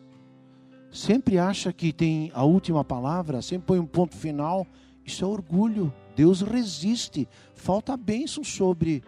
Sempre 0.90 1.38
acha 1.38 1.72
que 1.72 1.92
tem 1.92 2.32
a 2.34 2.42
última 2.42 2.82
palavra, 2.82 3.40
sempre 3.40 3.66
põe 3.66 3.78
um 3.78 3.86
ponto 3.86 4.16
final. 4.16 4.66
Isso 5.04 5.24
é 5.24 5.28
orgulho. 5.28 5.92
Deus 6.16 6.40
resiste. 6.40 7.28
Falta 7.54 7.96
bênção 7.96 8.42
sobre 8.42 9.04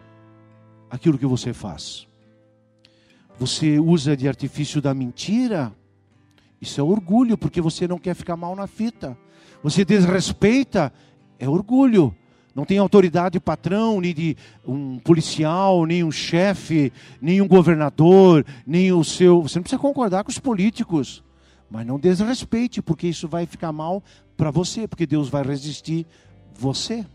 aquilo 0.91 1.17
que 1.17 1.25
você 1.25 1.53
faz. 1.53 2.05
Você 3.39 3.79
usa 3.79 4.15
de 4.15 4.27
artifício 4.27 4.81
da 4.81 4.93
mentira, 4.93 5.73
isso 6.59 6.79
é 6.79 6.83
orgulho, 6.83 7.37
porque 7.37 7.61
você 7.61 7.87
não 7.87 7.97
quer 7.97 8.13
ficar 8.13 8.35
mal 8.35 8.55
na 8.55 8.67
fita. 8.67 9.17
Você 9.63 9.83
desrespeita, 9.85 10.93
é 11.39 11.49
orgulho. 11.49 12.15
Não 12.53 12.65
tem 12.65 12.77
autoridade 12.77 13.33
de 13.33 13.39
patrão, 13.39 14.01
nem 14.01 14.13
de 14.13 14.35
um 14.67 14.99
policial, 14.99 15.85
nem 15.85 16.03
um 16.03 16.11
chefe, 16.11 16.91
nem 17.21 17.41
um 17.41 17.47
governador, 17.47 18.45
nem 18.67 18.91
o 18.91 19.03
seu. 19.03 19.41
Você 19.41 19.57
não 19.57 19.63
precisa 19.63 19.81
concordar 19.81 20.25
com 20.25 20.29
os 20.29 20.37
políticos, 20.37 21.23
mas 21.69 21.87
não 21.87 21.97
desrespeite, 21.97 22.81
porque 22.81 23.07
isso 23.07 23.27
vai 23.27 23.45
ficar 23.45 23.71
mal 23.71 24.03
para 24.35 24.51
você, 24.51 24.85
porque 24.87 25.07
Deus 25.07 25.29
vai 25.29 25.43
resistir 25.43 26.05
você. 26.53 27.05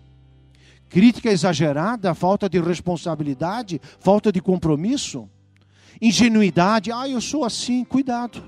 Crítica 0.88 1.31
exagerada, 1.31 2.14
falta 2.14 2.49
de 2.49 2.61
responsabilidade, 2.61 3.81
falta 3.99 4.31
de 4.31 4.40
compromisso, 4.40 5.29
ingenuidade. 6.01 6.92
Ah, 6.92 7.09
eu 7.09 7.20
sou 7.20 7.44
assim, 7.44 7.85
cuidado. 7.85 8.42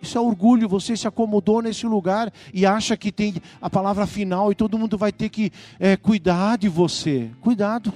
Isso 0.00 0.18
é 0.18 0.20
orgulho, 0.20 0.68
você 0.68 0.96
se 0.96 1.06
acomodou 1.06 1.62
nesse 1.62 1.86
lugar 1.86 2.32
e 2.52 2.66
acha 2.66 2.96
que 2.96 3.12
tem 3.12 3.34
a 3.60 3.70
palavra 3.70 4.04
final 4.04 4.50
e 4.50 4.54
todo 4.54 4.76
mundo 4.76 4.98
vai 4.98 5.12
ter 5.12 5.28
que 5.28 5.52
é, 5.78 5.96
cuidar 5.96 6.58
de 6.58 6.68
você. 6.68 7.30
Cuidado, 7.40 7.92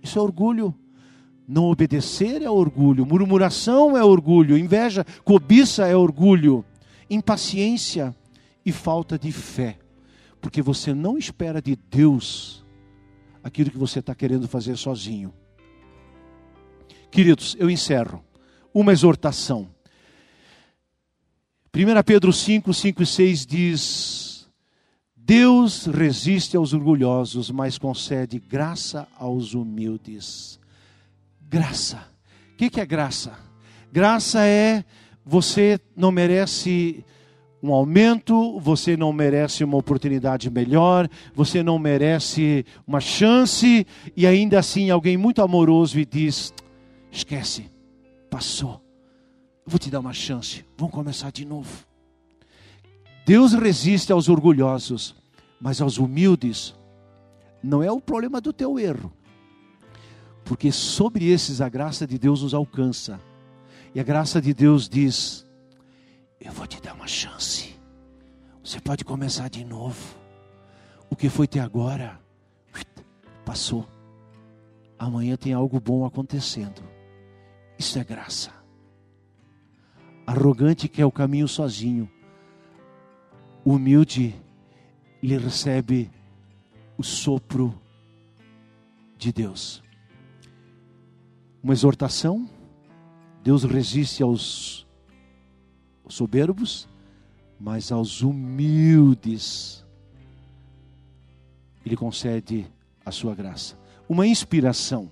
isso 0.00 0.18
é 0.18 0.22
orgulho. 0.22 0.72
Não 1.48 1.64
obedecer 1.64 2.42
é 2.42 2.48
orgulho, 2.48 3.04
murmuração 3.04 3.96
é 3.96 4.04
orgulho, 4.04 4.56
inveja, 4.56 5.04
cobiça 5.24 5.88
é 5.88 5.96
orgulho, 5.96 6.64
impaciência 7.10 8.14
e 8.64 8.70
falta 8.70 9.18
de 9.18 9.32
fé, 9.32 9.76
porque 10.40 10.62
você 10.62 10.94
não 10.94 11.18
espera 11.18 11.60
de 11.60 11.76
Deus 11.90 12.59
aquilo 13.42 13.70
que 13.70 13.78
você 13.78 14.00
está 14.00 14.14
querendo 14.14 14.48
fazer 14.48 14.76
sozinho. 14.76 15.32
Queridos, 17.10 17.56
eu 17.58 17.68
encerro. 17.68 18.24
Uma 18.72 18.92
exortação. 18.92 19.68
1 21.74 22.02
Pedro 22.04 22.32
5, 22.32 22.72
5 22.72 23.02
e 23.02 23.06
6 23.06 23.46
diz: 23.46 24.48
Deus 25.16 25.86
resiste 25.86 26.56
aos 26.56 26.72
orgulhosos, 26.72 27.50
mas 27.50 27.78
concede 27.78 28.38
graça 28.38 29.06
aos 29.16 29.54
humildes. 29.54 30.58
Graça. 31.40 32.04
O 32.52 32.56
que 32.56 32.80
é 32.80 32.86
graça? 32.86 33.38
Graça 33.92 34.44
é 34.44 34.84
você 35.24 35.80
não 35.96 36.12
merece 36.12 37.04
um 37.62 37.72
aumento, 37.72 38.58
você 38.60 38.96
não 38.96 39.12
merece 39.12 39.62
uma 39.64 39.76
oportunidade 39.76 40.50
melhor, 40.50 41.08
você 41.34 41.62
não 41.62 41.78
merece 41.78 42.64
uma 42.86 43.00
chance, 43.00 43.86
e 44.16 44.26
ainda 44.26 44.58
assim 44.58 44.90
alguém 44.90 45.16
muito 45.16 45.42
amoroso 45.42 45.98
e 45.98 46.04
diz: 46.04 46.54
esquece, 47.10 47.70
passou 48.30 48.80
vou 49.70 49.78
te 49.78 49.88
dar 49.88 50.00
uma 50.00 50.12
chance, 50.12 50.64
vamos 50.76 50.92
começar 50.92 51.30
de 51.30 51.44
novo. 51.44 51.86
Deus 53.24 53.52
resiste 53.52 54.10
aos 54.10 54.28
orgulhosos, 54.28 55.14
mas 55.60 55.80
aos 55.80 55.96
humildes 55.96 56.74
não 57.62 57.82
é 57.82 57.90
o 57.92 58.00
problema 58.00 58.40
do 58.40 58.52
teu 58.52 58.78
erro. 58.78 59.12
Porque 60.44 60.72
sobre 60.72 61.30
esses 61.30 61.60
a 61.60 61.68
graça 61.68 62.06
de 62.06 62.18
Deus 62.18 62.42
nos 62.42 62.52
alcança. 62.52 63.20
E 63.94 64.00
a 64.00 64.02
graça 64.02 64.40
de 64.40 64.52
Deus 64.52 64.88
diz: 64.88 65.46
Eu 66.40 66.52
vou 66.52 66.66
te 66.66 66.80
dar 66.80 66.94
uma 66.94 67.06
chance. 67.06 67.78
Você 68.64 68.80
pode 68.80 69.04
começar 69.04 69.48
de 69.48 69.64
novo. 69.64 70.16
O 71.10 71.16
que 71.16 71.28
foi 71.28 71.44
até 71.44 71.60
agora 71.60 72.20
passou. 73.44 73.86
Amanhã 74.98 75.36
tem 75.36 75.52
algo 75.52 75.80
bom 75.80 76.04
acontecendo. 76.04 76.82
Isso 77.78 77.98
é 77.98 78.04
graça 78.04 78.60
arrogante 80.30 80.88
quer 80.88 81.04
o 81.04 81.10
caminho 81.10 81.48
sozinho, 81.48 82.08
humilde 83.64 84.32
lhe 85.20 85.36
recebe 85.36 86.08
o 86.96 87.02
sopro 87.02 87.74
de 89.18 89.32
Deus. 89.32 89.82
Uma 91.60 91.72
exortação, 91.72 92.48
Deus 93.42 93.64
resiste 93.64 94.22
aos 94.22 94.86
soberbos, 96.10 96.88
mas 97.58 97.92
aos 97.92 98.22
humildes 98.22 99.84
Ele 101.84 101.96
concede 101.96 102.66
a 103.04 103.10
sua 103.10 103.34
graça. 103.34 103.78
Uma 104.08 104.26
inspiração 104.26 105.10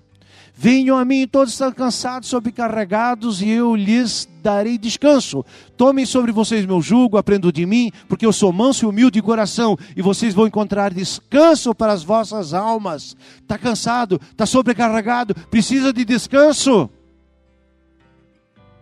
Venham 0.60 0.98
a 0.98 1.04
mim 1.04 1.24
todos 1.28 1.52
estão 1.52 1.70
cansados, 1.70 2.28
sobrecarregados, 2.28 3.40
e 3.40 3.48
eu 3.48 3.76
lhes 3.76 4.28
darei 4.42 4.76
descanso. 4.76 5.44
Tomem 5.76 6.04
sobre 6.04 6.32
vocês 6.32 6.66
meu 6.66 6.82
jugo, 6.82 7.16
aprendam 7.16 7.52
de 7.52 7.64
mim, 7.64 7.92
porque 8.08 8.26
eu 8.26 8.32
sou 8.32 8.52
manso 8.52 8.84
e 8.84 8.88
humilde 8.88 9.20
de 9.20 9.22
coração, 9.22 9.78
e 9.96 10.02
vocês 10.02 10.34
vão 10.34 10.48
encontrar 10.48 10.92
descanso 10.92 11.72
para 11.72 11.92
as 11.92 12.02
vossas 12.02 12.52
almas. 12.52 13.16
Está 13.40 13.56
cansado, 13.56 14.20
está 14.32 14.46
sobrecarregado, 14.46 15.32
precisa 15.48 15.92
de 15.92 16.04
descanso. 16.04 16.90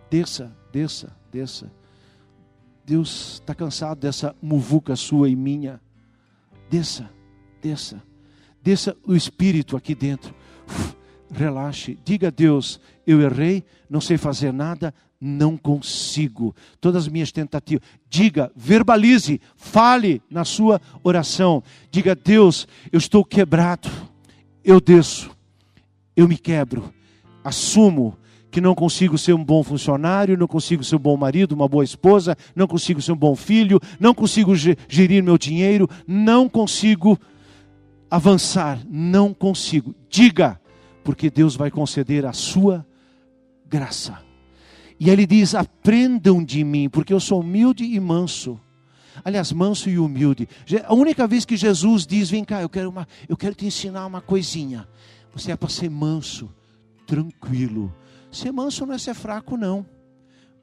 Desça, 0.09 0.51
desça, 0.73 1.15
desça. 1.31 1.76
Deus 2.87 3.33
está 3.33 3.53
cansado 3.53 3.99
dessa 3.99 4.35
muvuca 4.41 4.95
sua 4.95 5.29
e 5.29 5.35
minha. 5.35 5.79
Desça, 6.69 7.07
desça. 7.61 8.01
Desça 8.63 8.97
o 9.05 9.15
Espírito 9.15 9.77
aqui 9.77 9.93
dentro. 9.93 10.33
Uf 10.67 10.97
relaxe, 11.31 11.97
diga 12.03 12.27
a 12.27 12.31
Deus: 12.31 12.79
eu 13.05 13.21
errei, 13.21 13.63
não 13.89 14.01
sei 14.01 14.17
fazer 14.17 14.51
nada, 14.51 14.93
não 15.19 15.57
consigo. 15.57 16.55
Todas 16.79 17.03
as 17.03 17.09
minhas 17.09 17.31
tentativas. 17.31 17.87
Diga, 18.09 18.51
verbalize, 18.55 19.41
fale 19.55 20.21
na 20.29 20.45
sua 20.45 20.81
oração. 21.03 21.63
Diga, 21.91 22.15
Deus, 22.15 22.67
eu 22.91 22.97
estou 22.97 23.23
quebrado. 23.23 23.89
Eu 24.63 24.81
desço, 24.81 25.31
eu 26.15 26.27
me 26.27 26.37
quebro, 26.37 26.93
assumo 27.43 28.17
que 28.57 28.61
não 28.61 28.73
consigo 28.73 29.19
ser 29.19 29.33
um 29.33 29.45
bom 29.45 29.61
funcionário, 29.61 30.35
não 30.35 30.47
consigo 30.47 30.83
ser 30.83 30.95
um 30.95 30.99
bom 30.99 31.15
marido, 31.15 31.51
uma 31.51 31.67
boa 31.67 31.83
esposa, 31.83 32.35
não 32.55 32.65
consigo 32.65 32.99
ser 32.99 33.11
um 33.11 33.15
bom 33.15 33.35
filho, 33.35 33.79
não 33.99 34.15
consigo 34.15 34.55
gerir 34.55 35.23
meu 35.23 35.37
dinheiro, 35.37 35.87
não 36.07 36.49
consigo 36.49 37.19
avançar, 38.09 38.79
não 38.89 39.31
consigo. 39.31 39.93
Diga, 40.09 40.59
porque 41.03 41.29
Deus 41.29 41.55
vai 41.55 41.69
conceder 41.69 42.25
a 42.25 42.33
sua 42.33 42.83
graça. 43.69 44.17
E 44.99 45.11
ele 45.11 45.27
diz: 45.27 45.53
aprendam 45.53 46.43
de 46.43 46.63
mim, 46.63 46.89
porque 46.89 47.13
eu 47.13 47.19
sou 47.19 47.41
humilde 47.41 47.83
e 47.83 47.99
manso. 47.99 48.59
Aliás, 49.23 49.51
manso 49.51 49.87
e 49.87 49.99
humilde. 49.99 50.49
A 50.87 50.95
única 50.95 51.27
vez 51.27 51.45
que 51.45 51.55
Jesus 51.55 52.07
diz: 52.07 52.31
Vem 52.31 52.43
cá, 52.43 52.63
eu 52.63 52.69
quero, 52.69 52.89
uma, 52.89 53.07
eu 53.29 53.37
quero 53.37 53.53
te 53.53 53.67
ensinar 53.67 54.07
uma 54.07 54.19
coisinha. 54.19 54.87
Você 55.31 55.51
é 55.51 55.55
para 55.55 55.69
ser 55.69 55.91
manso, 55.91 56.49
tranquilo. 57.05 57.93
Ser 58.37 58.51
manso 58.51 58.85
não 58.85 58.93
é 58.93 58.99
ser 58.99 59.15
fraco, 59.15 59.57
não. 59.57 59.83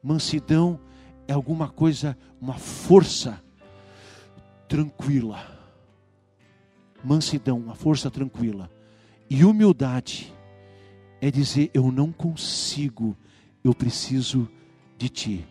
Mansidão 0.00 0.78
é 1.26 1.32
alguma 1.32 1.68
coisa, 1.68 2.16
uma 2.40 2.54
força 2.54 3.42
tranquila. 4.68 5.44
Mansidão, 7.02 7.58
uma 7.58 7.74
força 7.74 8.08
tranquila. 8.12 8.70
E 9.28 9.44
humildade 9.44 10.32
é 11.20 11.32
dizer: 11.32 11.68
Eu 11.74 11.90
não 11.90 12.12
consigo, 12.12 13.16
eu 13.64 13.74
preciso 13.74 14.48
de 14.96 15.08
ti. 15.08 15.44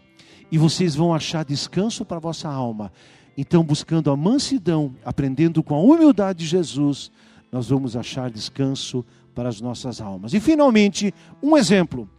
e 0.49 0.57
vocês 0.57 0.95
vão 0.95 1.13
achar 1.13 1.43
descanso 1.43 2.05
para 2.05 2.19
vossa 2.19 2.47
alma. 2.47 2.89
Então, 3.37 3.65
buscando 3.65 4.09
a 4.09 4.15
mansidão, 4.15 4.95
aprendendo 5.03 5.61
com 5.61 5.75
a 5.75 5.79
humildade 5.79 6.39
de 6.39 6.45
Jesus, 6.45 7.11
nós 7.51 7.67
vamos 7.67 7.97
achar 7.97 8.31
descanso 8.31 9.03
para 9.33 9.49
as 9.49 9.59
nossas 9.59 9.99
almas. 9.99 10.33
E 10.33 10.39
finalmente, 10.39 11.13
um 11.41 11.57
exemplo. 11.57 12.09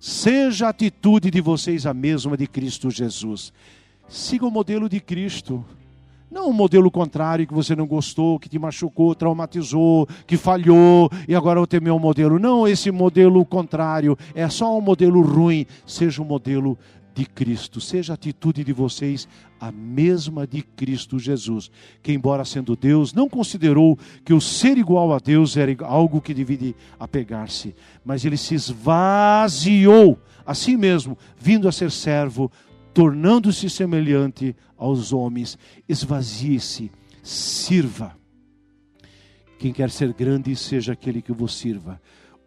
Seja 0.00 0.66
a 0.66 0.70
atitude 0.70 1.30
de 1.30 1.40
vocês 1.40 1.86
a 1.86 1.94
mesma 1.94 2.36
de 2.36 2.46
Cristo 2.46 2.90
Jesus. 2.90 3.52
Siga 4.08 4.44
o 4.46 4.50
modelo 4.50 4.88
de 4.88 4.98
Cristo. 4.98 5.64
Não 6.28 6.48
um 6.48 6.52
modelo 6.52 6.90
contrário 6.90 7.46
que 7.46 7.52
você 7.52 7.76
não 7.76 7.86
gostou, 7.86 8.38
que 8.38 8.48
te 8.48 8.58
machucou, 8.58 9.14
traumatizou, 9.14 10.08
que 10.26 10.36
falhou 10.36 11.10
e 11.28 11.34
agora 11.34 11.60
eu 11.60 11.66
temeu 11.66 11.94
o 11.94 12.00
modelo. 12.00 12.38
Não, 12.38 12.66
esse 12.66 12.90
modelo 12.90 13.44
contrário 13.44 14.16
é 14.34 14.48
só 14.48 14.76
um 14.76 14.80
modelo 14.80 15.20
ruim. 15.20 15.66
Seja 15.86 16.22
o 16.22 16.24
modelo 16.24 16.78
de 17.14 17.24
Cristo. 17.26 17.80
Seja 17.80 18.12
a 18.12 18.14
atitude 18.14 18.64
de 18.64 18.72
vocês 18.72 19.28
a 19.60 19.70
mesma 19.70 20.46
de 20.46 20.62
Cristo 20.62 21.18
Jesus, 21.18 21.70
que, 22.02 22.12
embora 22.12 22.44
sendo 22.44 22.74
Deus, 22.74 23.12
não 23.12 23.28
considerou 23.28 23.98
que 24.24 24.34
o 24.34 24.40
ser 24.40 24.78
igual 24.78 25.12
a 25.12 25.18
Deus 25.18 25.56
era 25.56 25.72
algo 25.84 26.20
que 26.20 26.34
devia 26.34 26.74
apegar-se, 26.98 27.74
mas 28.04 28.24
ele 28.24 28.36
se 28.36 28.54
esvaziou 28.54 30.18
a 30.44 30.54
si 30.54 30.76
mesmo, 30.76 31.16
vindo 31.36 31.68
a 31.68 31.72
ser 31.72 31.90
servo, 31.90 32.50
tornando-se 32.92 33.70
semelhante 33.70 34.56
aos 34.76 35.12
homens. 35.12 35.56
Esvazie-se, 35.88 36.90
sirva. 37.22 38.16
Quem 39.58 39.72
quer 39.72 39.90
ser 39.90 40.12
grande, 40.12 40.56
seja 40.56 40.92
aquele 40.92 41.22
que 41.22 41.32
vos 41.32 41.54
sirva. 41.54 42.00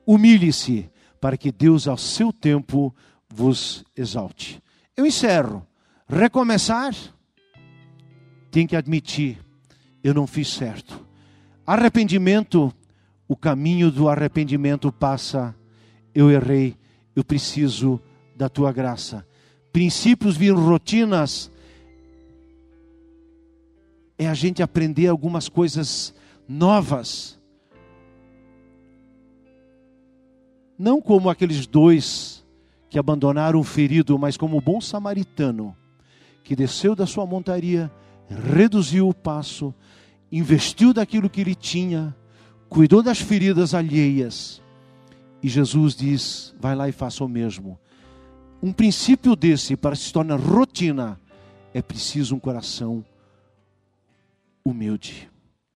Humilhe-se, 0.06 0.90
para 1.22 1.38
que 1.38 1.52
Deus, 1.52 1.88
ao 1.88 1.98
seu 1.98 2.32
tempo, 2.34 2.94
vos 3.30 3.84
exalte. 3.96 4.62
Eu 4.96 5.06
encerro. 5.06 5.66
Recomeçar, 6.08 6.94
tem 8.52 8.68
que 8.68 8.76
admitir, 8.76 9.40
eu 10.04 10.14
não 10.14 10.28
fiz 10.28 10.50
certo. 10.50 11.04
Arrependimento, 11.66 12.72
o 13.28 13.36
caminho 13.36 13.90
do 13.90 14.08
arrependimento 14.08 14.92
passa, 14.92 15.56
eu 16.14 16.30
errei, 16.30 16.78
eu 17.16 17.24
preciso 17.24 18.00
da 18.36 18.48
tua 18.48 18.72
graça. 18.72 19.26
Princípios 19.74 20.38
viram 20.38 20.64
rotinas, 20.64 21.52
é 24.18 24.28
a 24.28 24.34
gente 24.36 24.62
aprender 24.62 25.08
algumas 25.08 25.50
coisas 25.50 26.14
novas. 26.48 27.40
Não 30.78 31.02
como 31.02 31.32
aqueles 31.32 31.66
dois 31.66 32.45
que 32.96 33.00
abandonaram 33.00 33.60
o 33.60 33.64
ferido, 33.66 34.18
mas 34.18 34.38
como 34.38 34.62
bom 34.62 34.80
samaritano, 34.80 35.76
que 36.46 36.56
desceu 36.56 36.96
da 36.96 37.06
sua 37.06 37.26
montaria, 37.26 37.92
reduziu 38.30 39.10
o 39.10 39.14
passo, 39.14 39.76
investiu 40.32 40.94
daquilo 40.94 41.30
que 41.30 41.42
ele 41.42 41.56
tinha, 41.56 42.16
cuidou 42.70 43.04
das 43.04 43.20
feridas 43.20 43.74
alheias. 43.74 44.62
E 45.44 45.50
Jesus 45.50 45.94
diz: 45.94 46.56
vai 46.58 46.74
lá 46.74 46.88
e 46.88 46.94
faça 46.94 47.22
o 47.22 47.28
mesmo. 47.28 47.78
Um 48.64 48.72
princípio 48.72 49.36
desse, 49.36 49.76
para 49.76 49.94
se 49.94 50.14
tornar 50.14 50.40
rotina, 50.40 51.20
é 51.74 51.82
preciso 51.82 52.34
um 52.34 52.40
coração 52.40 53.04
humilde. 54.64 55.30